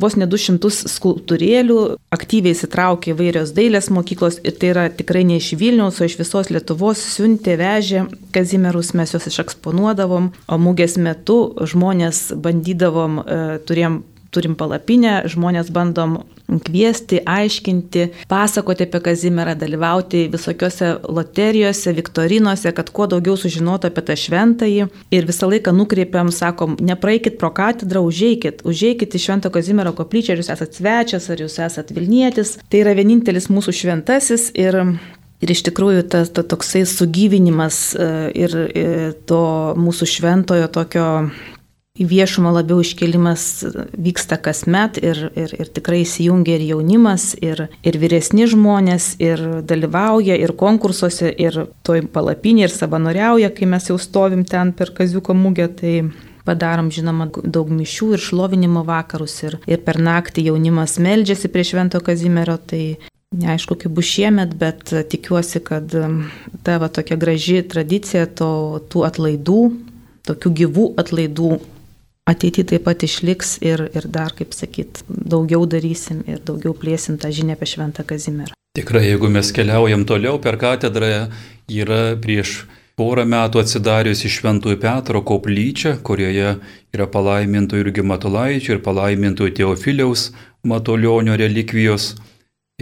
Vos 0.00 0.14
ne 0.16 0.24
200 0.24 0.70
skulptūrėlių 0.88 1.74
aktyviai 2.16 2.56
įsitraukė 2.56 3.10
įvairios 3.12 3.50
dailės 3.52 3.90
mokyklos 3.92 4.38
ir 4.40 4.54
tai 4.56 4.70
yra 4.72 4.86
tikrai 4.88 5.20
ne 5.28 5.36
iš 5.36 5.50
Vilniaus, 5.60 5.98
o 6.00 6.08
iš 6.08 6.16
visos 6.16 6.48
Lietuvos 6.48 7.02
siuntė, 7.12 7.58
vežė. 7.60 8.06
Kazimerus, 8.32 8.94
mes 8.96 9.12
juos 9.12 9.28
išeksponuodavom, 9.28 10.30
o 10.48 10.58
mūgės 10.64 10.96
metu 10.96 11.36
žmonės 11.68 12.30
bandydavom, 12.40 13.20
e, 13.20 13.42
turėjom 13.68 14.00
turim 14.32 14.56
palapinę, 14.58 15.22
žmonės 15.30 15.70
bandom 15.74 16.22
kviesti, 16.66 17.20
aiškinti, 17.28 18.08
pasakoti 18.28 18.86
apie 18.86 19.00
Kazimierą, 19.04 19.54
dalyvauti 19.60 20.26
visokiose 20.32 20.94
loterijose, 21.08 21.94
viktorinuose, 21.96 22.72
kad 22.76 22.90
kuo 22.92 23.06
daugiau 23.08 23.38
sužinotų 23.40 23.88
apie 23.88 24.04
tą 24.08 24.16
šventąjį. 24.18 24.88
Ir 25.14 25.28
visą 25.28 25.48
laiką 25.52 25.72
nukreipiam, 25.76 26.32
sakom, 26.34 26.76
nepraeikit 26.80 27.38
pro 27.40 27.52
katedrą, 27.54 28.04
užeikit, 28.08 28.64
užeikit 28.68 29.16
į 29.16 29.22
Švento 29.22 29.52
Kazimiero 29.54 29.94
koplyčią, 29.96 30.34
ar 30.34 30.42
jūs 30.42 30.52
esate 30.52 30.80
svečias, 30.80 31.30
ar 31.32 31.40
jūs 31.44 31.58
esate 31.62 31.96
Vilnietis. 31.96 32.58
Tai 32.68 32.84
yra 32.84 32.96
vienintelis 32.98 33.50
mūsų 33.52 33.76
šventasis 33.82 34.50
ir 34.58 34.80
Ir 35.42 35.50
iš 35.50 35.64
tikrųjų 35.66 36.04
tas 36.06 36.28
ta, 36.30 36.44
toksai 36.46 36.84
sugyvinimas 36.86 37.78
e, 37.98 38.04
ir, 38.44 38.52
ir 38.78 38.92
e, 38.92 39.08
to 39.26 39.42
mūsų 39.74 40.06
šventojo 40.06 40.68
tokio 40.70 41.06
į 42.00 42.06
viešumą 42.08 42.54
labiau 42.56 42.80
iškelimas 42.80 43.42
vyksta 43.92 44.38
kasmet 44.40 44.96
ir, 45.02 45.18
ir, 45.36 45.52
ir 45.60 45.68
tikrai 45.76 46.00
įsijungia 46.06 46.56
ir 46.56 46.64
jaunimas, 46.70 47.32
ir, 47.44 47.66
ir 47.84 47.98
vyresni 48.00 48.46
žmonės, 48.48 49.16
ir 49.20 49.42
dalyvauja 49.68 50.38
ir 50.40 50.54
konkursuose, 50.56 51.28
ir 51.28 51.66
toj 51.84 52.06
palapinė, 52.14 52.64
ir 52.64 52.72
savanoriauja, 52.72 53.52
kai 53.52 53.68
mes 53.68 53.90
jau 53.90 53.98
stovim 54.00 54.46
ten 54.48 54.72
per 54.72 54.94
kaziuko 54.96 55.36
mūgę. 55.36 55.68
Tai 55.82 55.94
padarom, 56.48 56.88
žinoma, 56.90 57.28
daug 57.44 57.68
mišių 57.70 58.14
ir 58.16 58.24
šlovinimo 58.24 58.82
vakarus, 58.88 59.36
ir, 59.44 59.58
ir 59.68 59.84
per 59.84 60.00
naktį 60.00 60.48
jaunimas 60.48 60.96
meldžiasi 60.98 61.52
prie 61.52 61.66
Švento 61.68 62.00
Kazimiero, 62.04 62.58
tai 62.58 62.98
Neaišku, 63.32 63.78
kaip 63.80 63.94
bus 63.96 64.04
šiemet, 64.12 64.50
bet 64.60 64.90
tikiuosi, 65.08 65.62
kad 65.64 65.88
ta 66.66 66.74
va, 66.76 66.90
tokia 66.92 67.16
graži 67.16 67.62
tradicija 67.64 68.26
to, 68.28 68.50
tų 68.92 69.06
atlaidų, 69.08 69.60
tokių 70.28 70.52
gyvų 70.58 70.84
atlaidų 71.00 71.54
ateityje 72.30 72.68
taip 72.72 72.84
pat 72.86 73.02
išliks 73.02 73.56
ir, 73.64 73.86
ir 73.94 74.06
dar, 74.10 74.34
kaip 74.36 74.54
sakyt, 74.54 75.02
daugiau 75.08 75.66
darysim 75.66 76.22
ir 76.30 76.42
daugiau 76.46 76.74
plėsim 76.76 77.18
tą 77.18 77.32
žinią 77.34 77.56
apie 77.56 77.68
Šventą 77.74 78.06
Kazimierą. 78.06 78.54
Tikrai, 78.78 79.04
jeigu 79.10 79.28
mes 79.28 79.50
keliaujam 79.52 80.06
toliau 80.08 80.38
per 80.40 80.56
katedrą, 80.60 81.28
yra 81.68 82.14
prieš 82.22 82.62
porą 82.96 83.26
metų 83.28 83.60
atsidariusi 83.60 84.30
Šventųjų 84.32 84.78
Petro 84.80 85.20
koplyčia, 85.26 85.98
kurioje 86.04 86.54
yra 86.94 87.08
palaimintų 87.10 87.82
irgi 87.82 88.04
Matulaičio 88.06 88.76
ir 88.76 88.84
palaimintų 88.84 89.50
Teofiliaus 89.58 90.30
Matulionio 90.64 91.36
relikvijos. 91.36 92.14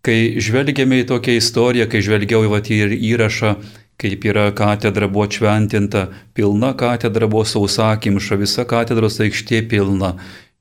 kai 0.05 0.37
žvelgiame 0.37 1.01
į 1.01 1.05
tokią 1.09 1.33
istoriją, 1.37 1.87
kai 1.89 2.01
žvelgiau 2.05 2.45
į 2.45 2.49
vat, 2.51 2.69
įrašą 2.69 3.55
kaip 3.99 4.25
yra 4.25 4.51
katedra 4.55 5.07
buvo 5.11 5.27
šventinta, 5.31 6.07
pilna 6.33 6.73
katedra 6.77 7.27
buvo 7.27 7.43
sausakimša, 7.45 8.37
visa 8.39 8.65
katedros 8.65 9.19
aikštė 9.19 9.65
pilna. 9.69 10.15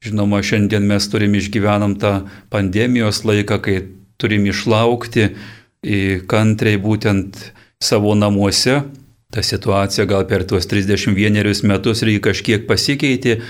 Žinoma, 0.04 0.42
šiandien 0.46 0.84
mes 0.86 1.08
turim 1.10 1.34
išgyvenam 1.34 1.96
tą 1.98 2.28
pandemijos 2.52 3.24
laiką, 3.26 3.58
kai 3.58 3.78
turim 4.18 4.46
išlaukti 4.46 5.32
kantriai 6.30 6.78
būtent 6.78 7.38
savo 7.82 8.14
namuose. 8.14 8.82
Ta 9.34 9.42
situacija 9.44 10.06
gal 10.08 10.24
per 10.30 10.46
tuos 10.48 10.66
31 10.70 11.64
metus 11.68 12.02
irgi 12.06 12.20
kažkiek 12.24 12.64
pasikeitė, 12.70 13.40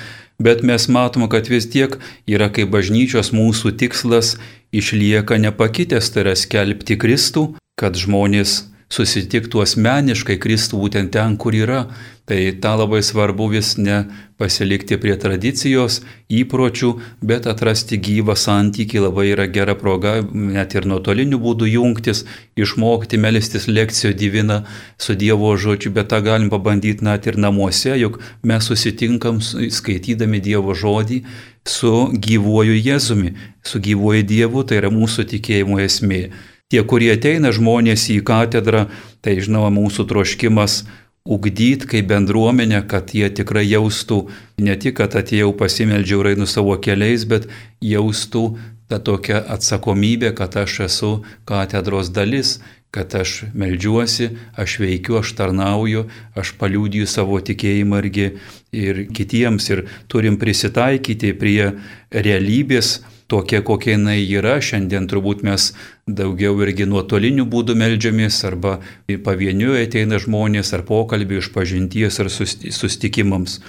bet 0.42 0.64
mes 0.66 0.88
matom, 0.90 1.28
kad 1.30 1.46
vis 1.52 1.68
tiek 1.70 1.94
yra 2.26 2.48
kaip 2.50 2.72
bažnyčios 2.72 3.30
mūsų 3.30 3.76
tikslas 3.78 4.34
išlieka 4.74 5.38
nepakitęs, 5.38 6.10
tai 6.10 6.24
yra 6.24 6.34
skelbti 6.34 6.98
Kristų, 6.98 7.44
kad 7.78 7.94
žmonės 7.94 8.64
susitiktų 8.90 9.62
asmeniškai 9.62 10.38
Kristų 10.40 10.80
būtent 10.82 11.12
ten, 11.14 11.36
kur 11.36 11.54
yra. 11.54 11.86
Tai 12.28 12.40
tą 12.60 12.74
labai 12.80 13.00
svarbu 13.04 13.52
vis 13.54 13.76
ne 13.78 14.02
pasilikti 14.38 14.96
prie 15.02 15.16
tradicijos, 15.18 16.00
įpročių, 16.30 16.92
bet 17.26 17.48
atrasti 17.50 17.98
gyvą 17.98 18.36
santykį 18.38 19.02
labai 19.02 19.26
yra 19.32 19.48
gera 19.50 19.74
proga, 19.78 20.18
net 20.32 20.76
ir 20.78 20.86
nuotoliniu 20.86 21.40
būdu 21.42 21.66
jungtis, 21.68 22.24
išmokti 22.58 23.18
melstis 23.18 23.66
lekcijo 23.68 24.14
divina 24.14 24.60
su 24.98 25.16
Dievo 25.18 25.50
žodžiu, 25.58 25.92
bet 25.96 26.10
tą 26.12 26.22
galim 26.22 26.52
pabandyti 26.54 27.04
net 27.04 27.26
ir 27.26 27.38
namuose, 27.38 27.96
juk 27.98 28.20
mes 28.46 28.70
susitinkam 28.70 29.42
skaitydami 29.42 30.40
Dievo 30.44 30.74
žodį 30.74 31.24
su 31.68 31.92
gyvuoju 32.14 32.78
Jėzumi, 32.78 33.34
su 33.66 33.82
gyvuoju 33.82 34.22
Dievu, 34.22 34.62
tai 34.62 34.78
yra 34.82 34.92
mūsų 34.94 35.26
tikėjimo 35.34 35.82
esmė. 35.82 36.28
Tie, 36.68 36.82
kurie 36.84 37.10
ateina 37.14 37.50
žmonės 37.54 38.10
į 38.12 38.20
katedrą, 38.28 38.86
tai 39.24 39.38
žinoma 39.40 39.70
mūsų 39.72 40.04
troškimas 40.10 40.82
ugdyti 41.28 41.86
kaip 41.86 42.08
bendruomenę, 42.08 42.82
kad 42.88 43.12
jie 43.14 43.28
tikrai 43.30 43.66
jaustų 43.68 44.22
ne 44.64 44.76
tik, 44.80 44.96
kad 45.02 45.16
atėjau 45.20 45.52
pasimeldžiau 45.60 46.24
ir 46.24 46.32
einu 46.32 46.48
savo 46.48 46.78
keliais, 46.80 47.26
bet 47.28 47.50
jaustų 47.84 48.44
tą 48.88 48.98
tokią 49.04 49.42
atsakomybę, 49.52 50.32
kad 50.32 50.56
aš 50.56 50.80
esu 50.86 51.12
katedros 51.48 52.08
dalis, 52.08 52.56
kad 52.90 53.12
aš 53.14 53.42
melžiuosi, 53.52 54.30
aš 54.56 54.78
veikiu, 54.80 55.18
aš 55.20 55.34
tarnauju, 55.36 56.06
aš 56.32 56.54
paliūdiju 56.56 57.04
savo 57.04 57.36
tikėjimą 57.44 58.00
irgi 58.00 58.26
ir 58.72 59.04
kitiems. 59.12 59.68
Ir 59.68 59.84
turim 60.08 60.40
prisitaikyti 60.40 61.34
prie 61.36 61.74
realybės 62.08 63.02
tokia, 63.28 63.62
kokia 63.62 63.96
jinai 63.96 64.20
yra. 64.24 64.58
Šiandien 64.64 65.08
turbūt 65.10 65.44
mes 65.46 65.72
daugiau 66.08 66.56
irgi 66.64 66.88
nuotoliniu 66.88 67.46
būdu 67.48 67.76
melžiamės 67.78 68.40
arba 68.48 68.78
pavieniui 69.08 69.84
ateina 69.84 70.20
žmonės 70.22 70.72
ar 70.76 70.86
pokalbį 70.88 71.42
iš 71.42 71.52
pažinties 71.54 72.20
ar 72.22 72.32
sustikimams. 72.32 73.60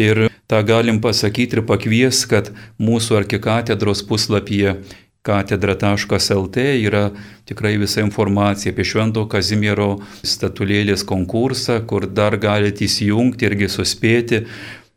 Ir 0.00 0.28
tą 0.48 0.62
galim 0.64 1.00
pasakyti 1.04 1.58
ir 1.58 1.66
pakvies, 1.68 2.24
kad 2.28 2.52
mūsų 2.80 3.18
arkikatedros 3.22 4.04
puslapyje 4.08 4.78
katedra.lt 5.22 6.56
yra 6.82 7.10
tikrai 7.46 7.76
visa 7.78 8.02
informacija 8.02 8.72
apie 8.72 8.86
Švento 8.88 9.22
Kazimiero 9.30 10.00
statulėlės 10.26 11.04
konkursą, 11.06 11.78
kur 11.86 12.08
dar 12.10 12.36
galite 12.42 12.88
įsijungti 12.88 13.46
irgi 13.46 13.68
suspėti 13.70 14.42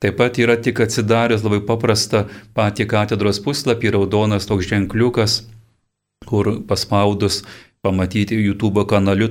Taip 0.05 0.19
pat 0.21 0.35
yra 0.37 0.53
tik 0.61 0.77
atsidarius 0.83 1.41
labai 1.41 1.63
paprasta 1.65 2.27
patį 2.53 2.85
katedros 2.91 3.39
puslapį, 3.41 3.89
raudonas 3.95 4.45
toks 4.45 4.67
ženkliukas, 4.69 5.39
kur 6.29 6.59
paspaudus 6.69 7.39
pamatyti 7.86 8.36
YouTube 8.36 8.82
kanaliu, 8.89 9.30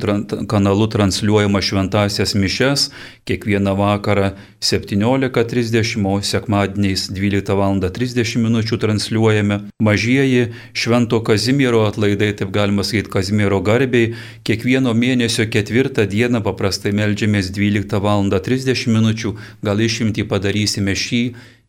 kanalu 0.48 0.86
transliuojama 0.94 1.60
šventasias 1.62 2.34
mišes 2.38 2.90
kiekvieną 3.26 3.74
vakarą 3.76 4.30
17.30, 4.62 6.06
o 6.06 6.22
sekmadieniais 6.22 7.08
12 7.10 7.56
val. 7.58 7.80
30 7.80 8.36
min. 8.38 8.62
transliuojame. 8.80 9.60
Mažieji 9.82 10.52
Švento 10.72 11.20
Kazimiero 11.24 11.82
atlaidai, 11.88 12.32
taip 12.36 12.50
galima 12.54 12.84
sakyti, 12.84 13.10
Kazimiero 13.10 13.60
garbiai, 13.60 14.14
kiekvieno 14.46 14.94
mėnesio 14.94 15.48
ketvirtą 15.50 16.06
dieną 16.06 16.42
paprastai 16.46 16.92
melžiamės 16.92 17.50
12 17.50 18.00
val. 18.00 18.30
30 18.30 18.86
min. 18.94 19.10
gal 19.62 19.80
išimti 19.80 20.24
padarysime 20.30 20.94
šį 20.94 21.22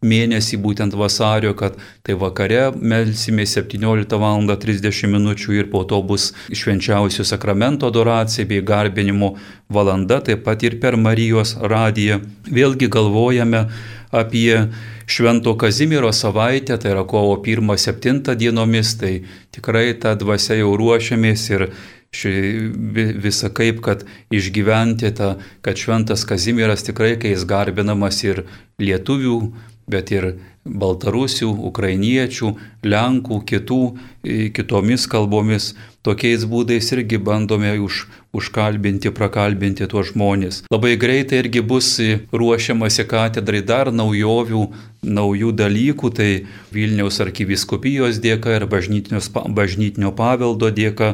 mėnesį, 0.06 0.60
būtent 0.62 0.96
vasario, 0.98 1.54
kad 1.58 1.78
tai 2.06 2.16
vakare 2.22 2.70
melsime 2.76 3.46
17 3.50 4.20
val. 4.22 4.46
30 4.46 5.10
min. 5.10 5.28
ir 5.34 5.70
po 5.72 5.84
to 5.84 6.02
bus 6.02 6.32
švenčiausių 6.52 7.26
sakramento 7.26 7.88
adoracija 7.88 8.46
bei 8.46 8.62
garbinimo 8.62 9.36
valanda, 9.70 10.22
taip 10.22 10.44
pat 10.44 10.64
ir 10.64 10.80
per 10.80 10.98
Marijos 10.98 11.56
radiją. 11.62 12.22
Vėlgi 12.46 12.90
galvojame 12.90 13.66
apie 14.12 14.68
Švento 15.08 15.56
Kazimiero 15.58 16.12
savaitę, 16.12 16.78
tai 16.78 16.92
yra 16.94 17.04
kovo 17.06 17.36
1-7 17.38 18.36
dienomis, 18.36 18.96
tai 18.98 19.26
tikrai 19.54 19.94
tą 20.02 20.16
dvasę 20.18 20.58
jau 20.62 20.72
ruošiamės 20.78 21.50
ir 21.54 21.68
visą 22.16 23.52
kaip, 23.54 23.82
kad 23.84 24.06
išgyventi 24.32 25.12
tą, 25.16 25.36
kad 25.62 25.78
šventas 25.78 26.26
Kazimieras 26.26 26.86
tikrai, 26.88 27.16
kai 27.20 27.36
jis 27.36 27.46
garbinamas 27.46 28.24
ir 28.24 28.46
lietuvių, 28.80 29.40
bet 29.88 30.12
ir 30.12 30.36
baltarusių, 30.66 31.52
ukrainiečių, 31.70 32.52
lenkų, 32.90 33.38
kitų, 33.46 33.82
kitomis 34.58 35.06
kalbomis, 35.06 35.76
tokiais 36.06 36.48
būdais 36.50 36.90
irgi 36.96 37.20
bandome 37.22 37.76
už, 37.86 38.08
užkalbinti, 38.34 39.14
prakalbinti 39.14 39.86
tuos 39.92 40.10
žmonės. 40.14 40.64
Labai 40.74 40.96
greitai 40.98 41.44
irgi 41.44 41.62
bus 41.62 41.94
ruošiamasi 42.34 43.06
katedrai 43.10 43.62
dar 43.62 43.94
naujovių, 43.94 44.66
naujų 45.06 45.54
dalykų, 45.54 46.14
tai 46.18 46.30
Vilniaus 46.74 47.22
arkiviskupijos 47.22 48.18
dėka 48.24 48.58
ir 48.58 48.66
bažnytinio 48.66 50.14
paveldo 50.18 50.74
dėka 50.74 51.14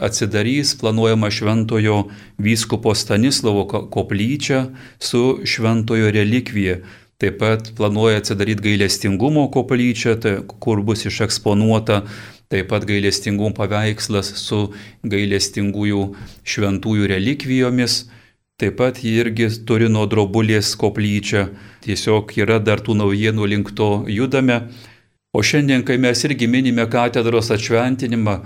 atsidarys 0.00 0.74
planuojama 0.80 1.30
šventojo 1.30 2.04
vyskupo 2.38 2.94
Stanislovo 2.94 3.66
koplyčia 3.90 4.66
su 4.98 5.40
šventojo 5.44 6.10
relikvija. 6.10 6.80
Taip 7.20 7.36
pat 7.40 7.72
planuoja 7.76 8.20
atsidaryti 8.20 8.64
gailestingumo 8.64 9.48
koplyčią, 9.52 10.14
tai, 10.22 10.38
kur 10.62 10.80
bus 10.84 11.04
išeksponuota 11.08 12.04
taip 12.50 12.70
pat 12.72 12.86
gailestingumo 12.88 13.52
paveikslas 13.58 14.32
su 14.40 14.70
gailestingųjų 15.04 16.06
šventųjų 16.54 17.10
relikvijomis. 17.12 17.98
Taip 18.60 18.78
pat 18.80 19.02
jį 19.04 19.12
irgi 19.24 19.50
turi 19.68 19.88
nuo 19.92 20.06
drobulės 20.08 20.72
koplyčią. 20.80 21.46
Tiesiog 21.84 22.32
yra 22.40 22.58
dar 22.60 22.80
tų 22.84 22.96
naujienų 22.98 23.52
link 23.52 23.70
to 23.76 24.06
judame. 24.08 24.62
O 25.32 25.44
šiandien, 25.46 25.84
kai 25.86 26.00
mes 26.00 26.24
irgi 26.26 26.48
minime 26.50 26.88
katedros 26.90 27.52
atšventinimą, 27.54 28.40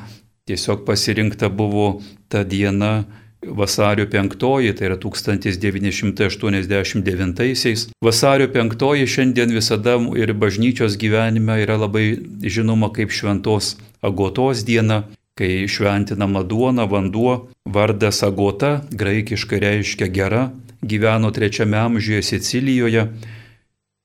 Tiesiog 0.44 0.82
pasirinkta 0.84 1.48
buvo 1.48 2.02
ta 2.28 2.42
diena 2.44 3.04
vasario 3.48 4.06
5, 4.06 4.72
tai 4.74 4.86
yra 4.88 4.96
1989-aisiais. 4.96 7.88
Vasario 8.04 8.48
5 8.48 9.06
šiandien 9.06 9.54
visada 9.54 9.98
ir 10.16 10.32
bažnyčios 10.32 10.96
gyvenime 10.98 11.62
yra 11.62 11.76
labai 11.80 12.18
žinoma 12.42 12.92
kaip 12.92 13.10
šventos 13.10 13.76
agotos 14.02 14.64
diena, 14.64 15.02
kai 15.34 15.68
šventinama 15.68 16.42
duona, 16.42 16.84
vanduo, 16.84 17.48
vardas 17.64 18.22
agota, 18.22 18.80
graikiškai 18.90 19.60
reiškia 19.60 20.06
gera, 20.08 20.50
gyveno 20.82 21.30
trečiame 21.30 21.76
amžiuje 21.76 22.22
Sicilijoje 22.22 23.08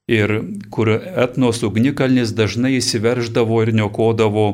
ir 0.10 0.42
kur 0.74 0.90
etnos 0.98 1.62
ugnikalnis 1.64 2.34
dažnai 2.34 2.80
įsiverždavo 2.80 3.62
ir 3.66 3.74
niokodavo 3.78 4.46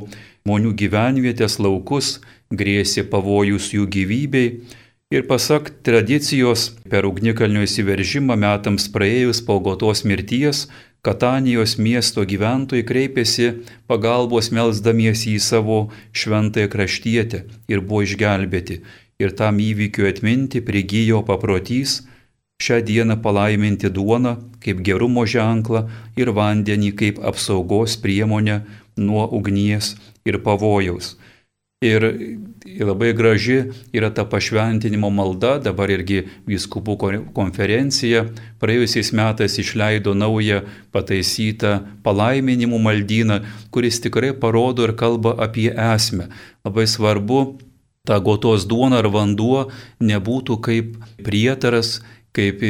žmonių 0.45 0.75
gyvenvietės 0.77 1.55
laukus, 1.57 2.19
grėsė 2.53 3.03
pavojus 3.09 3.71
jų 3.73 3.87
gyvybei 3.89 4.61
ir 5.09 5.25
pasak 5.25 5.71
tradicijos 5.81 6.67
per 6.85 7.07
ugnikalnio 7.09 7.63
įsiveržimą 7.65 8.37
metams 8.37 8.85
praėjus 8.93 9.41
po 9.41 9.57
gotos 9.59 10.03
mirties, 10.05 10.67
Katanijos 11.05 11.75
miesto 11.77 12.23
gyventojai 12.25 12.85
kreipėsi 12.85 13.49
pagalbos 13.89 14.49
melzdamiesi 14.49 15.35
į 15.35 15.41
savo 15.41 15.81
šventąją 16.13 16.69
kraštietę 16.73 17.43
ir 17.69 17.81
buvo 17.81 18.01
išgelbėti. 18.05 18.79
Ir 19.21 19.35
tam 19.37 19.61
įvykiu 19.61 20.09
atminti 20.09 20.63
prigijo 20.65 21.21
paprotys 21.27 21.99
šią 22.61 22.81
dieną 22.85 23.21
palaiminti 23.21 23.93
duoną 23.93 24.39
kaip 24.65 24.81
gerumo 24.85 25.25
ženklą 25.29 25.87
ir 26.17 26.33
vandenį 26.37 26.91
kaip 27.01 27.21
apsaugos 27.21 27.97
priemonę 28.01 28.63
nuo 28.97 29.29
ugnies 29.29 29.93
ir 30.25 30.41
pavojaus. 30.43 31.15
Ir 31.83 32.01
labai 32.81 33.11
graži 33.13 33.57
yra 33.93 34.09
ta 34.09 34.23
pašventinimo 34.25 35.09
malda, 35.13 35.57
dabar 35.61 35.91
irgi 35.91 36.23
viskupų 36.47 36.95
konferencija 37.35 38.23
praėjusiais 38.63 39.11
metais 39.13 39.59
išleido 39.61 40.15
naują 40.17 40.63
pataisytą 40.95 41.75
palaiminimų 42.05 42.79
maldyną, 42.81 43.41
kuris 43.75 43.99
tikrai 44.01 44.31
parodo 44.33 44.87
ir 44.87 44.95
kalba 44.97 45.35
apie 45.45 45.67
esmę. 45.69 46.29
Labai 46.65 46.87
svarbu, 46.89 47.41
ta 48.07 48.17
gotos 48.23 48.65
duona 48.65 49.03
ar 49.03 49.11
vanduo 49.11 49.67
nebūtų 49.99 50.57
kaip 50.65 50.95
prietaras, 51.27 51.99
kaip 52.35 52.63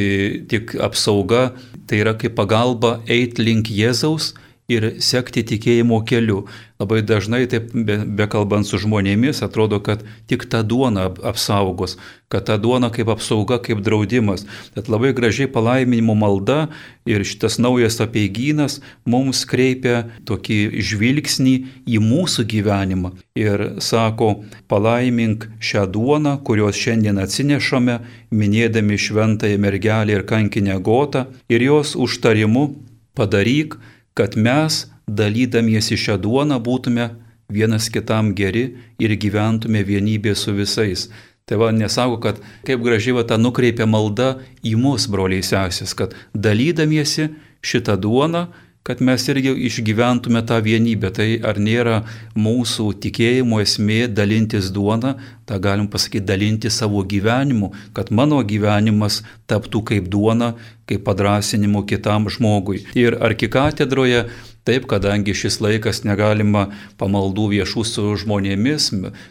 tik 0.50 0.76
apsauga, 0.82 1.54
tai 1.88 2.02
yra 2.02 2.18
kaip 2.18 2.36
pagalba 2.36 2.98
eiti 3.06 3.46
link 3.46 3.70
Jėzaus 3.70 4.34
ir 4.72 4.96
sekti 5.04 5.44
tikėjimo 5.46 6.02
keliu. 6.08 6.46
Labai 6.82 7.00
dažnai, 7.08 7.46
taip 7.48 7.70
bekalbant 8.18 8.66
be 8.66 8.70
su 8.70 8.80
žmonėmis, 8.82 9.40
atrodo, 9.46 9.80
kad 9.80 10.02
tik 10.28 10.44
ta 10.52 10.60
duona 10.66 11.06
apsaugos, 11.24 11.96
kad 12.28 12.48
ta 12.50 12.58
duona 12.60 12.90
kaip 12.92 13.08
apsauga, 13.14 13.62
kaip 13.64 13.80
draudimas. 13.86 14.44
Tad 14.76 14.90
labai 14.92 15.14
gražiai 15.16 15.48
palaiminimo 15.48 16.18
malda 16.20 16.66
ir 17.08 17.24
šitas 17.24 17.60
naujas 17.64 18.02
apieigynas 18.04 18.82
mums 19.08 19.46
kreipia 19.48 20.10
tokį 20.28 20.60
žvilgsnį 20.84 21.56
į 21.88 22.02
mūsų 22.04 22.48
gyvenimą 22.52 23.14
ir 23.40 23.80
sako, 23.80 24.44
palaimink 24.68 25.48
šią 25.64 25.86
duoną, 25.96 26.42
kurios 26.44 26.76
šiandien 26.76 27.22
atsinešame, 27.24 28.02
minėdami 28.36 29.00
šventąją 29.00 29.62
mergelę 29.64 30.20
ir 30.20 30.28
kankinę 30.28 30.82
gotą 30.84 31.28
ir 31.48 31.64
jos 31.64 31.96
užtarimu 31.96 32.74
padaryk, 33.16 33.78
kad 34.18 34.38
mes, 34.40 34.86
dalydamiesi 35.08 35.98
šią 36.00 36.18
duoną, 36.24 36.60
būtume 36.64 37.10
vienas 37.52 37.90
kitam 37.94 38.34
geri 38.36 38.66
ir 39.00 39.16
gyventume 39.22 39.84
vienybė 39.86 40.36
su 40.36 40.56
visais. 40.56 41.10
Tai 41.46 41.60
va, 41.62 41.70
nesako, 41.70 42.18
kad 42.24 42.40
kaip 42.66 42.82
gražiai 42.82 43.20
va 43.20 43.24
ta 43.28 43.38
nukreipia 43.38 43.86
malda 43.86 44.40
į 44.66 44.74
mus, 44.82 45.06
broliai 45.12 45.46
sesės, 45.46 45.94
kad 45.94 46.16
dalydamiesi 46.34 47.30
šitą 47.62 48.00
duoną, 48.02 48.48
kad 48.86 49.02
mes 49.02 49.24
irgi 49.30 49.54
išgyventume 49.68 50.42
tą 50.46 50.60
vienybę. 50.62 51.10
Tai 51.18 51.28
ar 51.50 51.58
nėra 51.62 51.96
mūsų 52.38 52.92
tikėjimo 53.02 53.62
esmė 53.64 54.06
dalintis 54.14 54.70
duona, 54.74 55.16
tą 55.50 55.58
galim 55.62 55.88
pasakyti 55.90 56.26
dalinti 56.26 56.70
savo 56.74 57.02
gyvenimu, 57.02 57.72
kad 57.98 58.10
mano 58.14 58.42
gyvenimas 58.46 59.24
taptų 59.50 59.82
kaip 59.90 60.10
duona, 60.14 60.54
kaip 60.90 61.06
padrasinimu 61.08 61.86
kitam 61.90 62.30
žmogui. 62.30 62.86
Ir 62.96 63.18
arkikatedroje 63.22 64.28
Taip, 64.66 64.88
kadangi 64.90 65.36
šis 65.38 65.60
laikas 65.62 66.00
negalima 66.10 66.64
pamaldų 66.98 67.44
viešų 67.52 67.84
su 67.86 68.06
žmonėmis, 68.18 68.88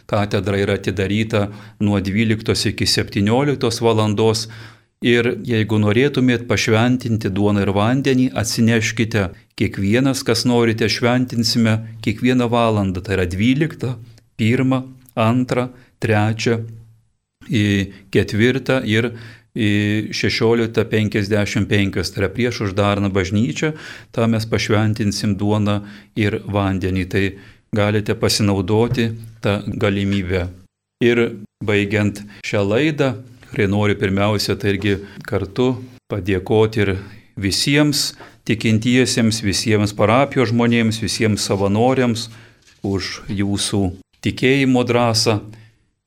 katedra 0.07 0.61
yra 0.61 0.77
atidaryta 0.79 1.49
nuo 1.83 1.99
12 1.99 2.69
iki 2.71 2.87
17 2.87 3.83
valandos, 3.83 4.45
Ir 5.05 5.27
jeigu 5.45 5.77
norėtumėt 5.77 6.47
pašventinti 6.49 7.29
duoną 7.29 7.65
ir 7.65 7.71
vandenį, 7.75 8.29
atsineškite 8.41 9.27
kiekvienas, 9.59 10.23
kas 10.25 10.45
norite, 10.47 10.87
šventinsime 10.89 11.75
kiekvieną 12.01 12.47
valandą. 12.49 13.03
Tai 13.05 13.19
yra 13.19 13.25
12, 13.29 13.91
1, 14.39 14.79
2, 15.15 15.67
3, 15.99 16.57
4 18.15 18.79
ir 18.87 19.11
16.55, 19.55 21.67
tai 21.69 22.21
yra 22.21 22.29
prieš 22.29 22.61
uždarną 22.67 23.09
bažnyčią, 23.15 23.71
tą 24.11 24.27
mes 24.27 24.45
pašventinsim 24.51 25.37
duoną 25.39 25.79
ir 26.19 26.41
vandenį. 26.43 27.05
Tai 27.07 27.23
galite 27.75 28.15
pasinaudoti 28.15 29.11
tą 29.41 29.63
galimybę. 29.67 30.47
Ir 31.03 31.19
baigiant 31.63 32.21
šią 32.45 32.63
laidą, 32.67 33.13
kurie 33.51 33.67
nori 33.71 33.95
pirmiausia, 33.99 34.55
tai 34.59 34.75
irgi 34.75 34.95
kartu 35.27 35.75
padėkoti 36.11 36.83
ir 36.83 36.95
visiems 37.39 38.13
tikintiesiems, 38.47 39.41
visiems 39.43 39.95
parapijos 39.97 40.53
žmonėms, 40.53 41.01
visiems 41.03 41.47
savanoriams 41.47 42.29
už 42.85 43.25
jūsų 43.31 43.81
tikėjimo 44.25 44.85
drąsą 44.87 45.39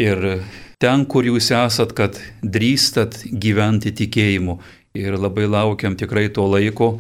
ir 0.03 0.43
ten, 0.83 1.05
kur 1.11 1.27
jūs 1.27 1.51
esat, 1.55 1.95
kad 1.99 2.19
drįstat 2.43 3.25
gyventi 3.33 3.93
tikėjimu. 3.93 4.59
Ir 4.99 5.19
labai 5.19 5.47
laukiam 5.51 5.97
tikrai 5.99 6.29
to 6.35 6.47
laiko, 6.49 6.97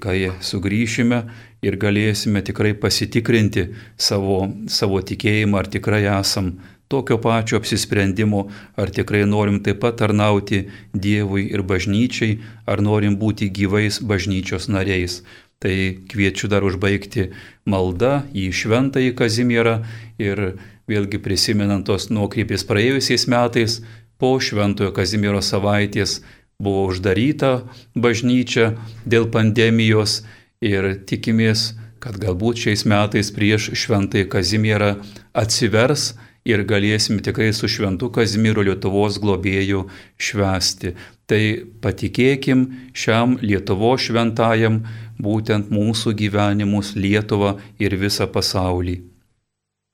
kai 0.00 0.30
sugrįšime 0.40 1.18
ir 1.64 1.76
galėsime 1.80 2.40
tikrai 2.44 2.72
pasitikrinti 2.80 3.66
savo, 4.00 4.46
savo 4.68 5.00
tikėjimą, 5.04 5.58
ar 5.60 5.68
tikrai 5.72 6.04
esam 6.08 6.54
tokio 6.88 7.18
pačio 7.20 7.58
apsisprendimo, 7.58 8.46
ar 8.76 8.92
tikrai 8.92 9.24
norim 9.28 9.60
taip 9.64 9.80
pat 9.82 9.98
tarnauti 10.00 10.66
Dievui 10.92 11.48
ir 11.50 11.64
bažnyčiai, 11.66 12.38
ar 12.68 12.84
norim 12.84 13.16
būti 13.20 13.50
gyvais 13.50 14.00
bažnyčios 14.04 14.68
nariais. 14.68 15.22
Tai 15.64 15.74
kviečiu 16.10 16.50
dar 16.52 16.64
užbaigti 16.66 17.30
maldą 17.64 18.26
į 18.36 18.50
šventąjį 18.52 19.14
Kazimierą 19.16 19.78
ir 20.20 20.42
vėlgi 20.90 21.20
prisimenant 21.24 21.86
tos 21.88 22.10
nuokrypės 22.12 22.66
praėjusiais 22.68 23.26
metais, 23.30 23.80
po 24.18 24.36
šventojo 24.40 24.92
Kazimiero 24.94 25.40
savaitės 25.42 26.20
buvo 26.62 26.86
uždaryta 26.90 27.64
bažnyčia 27.94 28.74
dėl 29.04 29.26
pandemijos 29.32 30.22
ir 30.64 30.92
tikimės, 31.08 31.72
kad 31.98 32.18
galbūt 32.20 32.66
šiais 32.66 32.84
metais 32.88 33.32
prieš 33.34 33.72
šventąjį 33.80 34.28
Kazimierą 34.32 34.90
atsivers 35.32 36.12
ir 36.44 36.64
galėsim 36.68 37.20
tikrai 37.24 37.50
su 37.56 37.68
šventu 37.70 38.10
Kazimieru 38.12 38.66
Lietuvos 38.68 39.16
globėjų 39.22 39.86
švesti. 40.20 40.92
Tai 41.24 41.42
patikėkim 41.80 42.66
šiam 42.92 43.38
Lietuvo 43.40 43.94
šventajam 43.96 44.82
būtent 45.24 45.72
mūsų 45.72 46.12
gyvenimus 46.20 46.92
Lietuvą 47.00 47.56
ir 47.80 47.96
visą 47.96 48.28
pasaulį. 48.28 49.13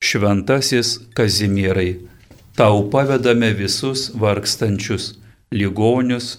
Šventasis 0.02 0.98
Kazimierai, 1.14 1.98
tau 2.56 2.78
pavedame 2.90 3.50
visus 3.52 4.06
vargstančius, 4.22 5.10
ligonius, 5.52 6.38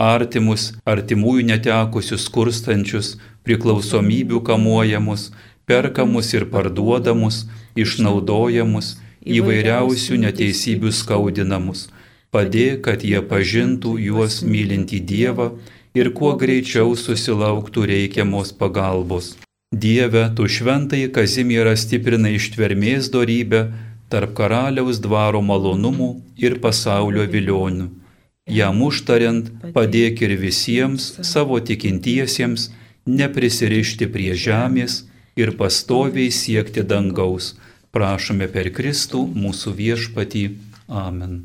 artimus, 0.00 0.64
artimųjų 0.88 1.44
netekusius, 1.50 2.24
skurstančius, 2.30 3.12
priklausomybių 3.44 4.40
kamuojamus, 4.48 5.26
perkamus 5.68 6.32
ir 6.32 6.48
parduodamus, 6.56 7.44
išnaudojamus, 7.84 8.96
įvairiausių 9.38 10.18
neteisybių 10.24 10.96
skaudinamus. 11.02 11.90
Padėk, 12.32 12.80
kad 12.88 13.04
jie 13.04 13.20
pažintų 13.20 13.98
juos 14.08 14.40
mylintį 14.40 15.04
Dievą 15.12 15.52
ir 15.92 16.14
kuo 16.16 16.32
greičiau 16.40 16.96
susilauktų 16.96 17.90
reikiamos 17.92 18.56
pagalbos. 18.56 19.34
Dieve, 19.72 20.28
tu 20.36 20.44
šventai 20.44 21.06
Kazimierą 21.08 21.72
stiprina 21.80 22.28
ištvermės 22.36 23.08
darybę 23.12 23.62
tarp 24.12 24.34
karaliaus 24.36 24.98
dvaro 25.00 25.40
malonumų 25.40 26.08
ir 26.36 26.58
pasaulio 26.60 27.24
vilionių. 27.24 27.88
Jam 28.52 28.82
užtariant, 28.84 29.48
padėk 29.72 30.20
ir 30.26 30.34
visiems 30.36 31.06
savo 31.24 31.56
tikintiesiems 31.56 32.68
neprisirišti 33.06 34.10
prie 34.12 34.34
žemės 34.36 35.06
ir 35.40 35.54
pastoviai 35.56 36.28
siekti 36.28 36.84
dangaus. 36.84 37.54
Prašome 37.96 38.48
per 38.52 38.68
Kristų 38.76 39.24
mūsų 39.32 39.72
viešpatį. 39.78 40.44
Amen. 40.88 41.38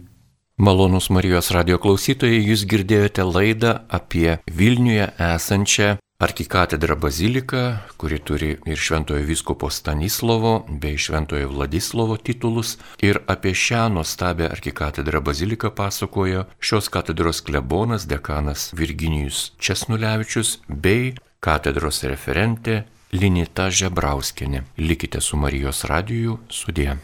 Malonus 0.57 1.07
Marijos 1.13 1.51
radio 1.55 1.77
klausytojai, 1.79 2.41
jūs 2.49 2.65
girdėjote 2.67 3.23
laidą 3.23 3.73
apie 3.87 4.39
Vilniuje 4.51 5.11
esančią 5.21 5.95
arkikatedrą 6.17 6.95
baziliką, 6.95 7.57
kuri 7.97 8.19
turi 8.19 8.49
ir 8.65 8.77
šventojo 8.77 9.25
viskopo 9.25 9.69
Stanislovo 9.69 10.65
bei 10.69 10.97
šventojo 10.97 11.49
Vladislovo 11.49 12.17
titulus. 12.17 12.77
Ir 13.01 13.19
apie 13.27 13.53
šią 13.53 13.83
nuostabią 13.93 14.49
arkikatedrą 14.49 15.21
baziliką 15.21 15.69
pasakojo 15.69 16.45
šios 16.59 16.89
katedros 16.89 17.41
klebonas 17.41 18.07
dekanas 18.07 18.73
Virginijus 18.73 19.51
Česnulevičius 19.59 20.57
bei 20.67 21.13
katedros 21.39 22.01
referentė 22.03 22.83
Linita 23.13 23.69
Žebrauskinė. 23.69 24.63
Likite 24.77 25.21
su 25.21 25.37
Marijos 25.37 25.83
radiju 25.85 26.39
sudė. 26.49 26.97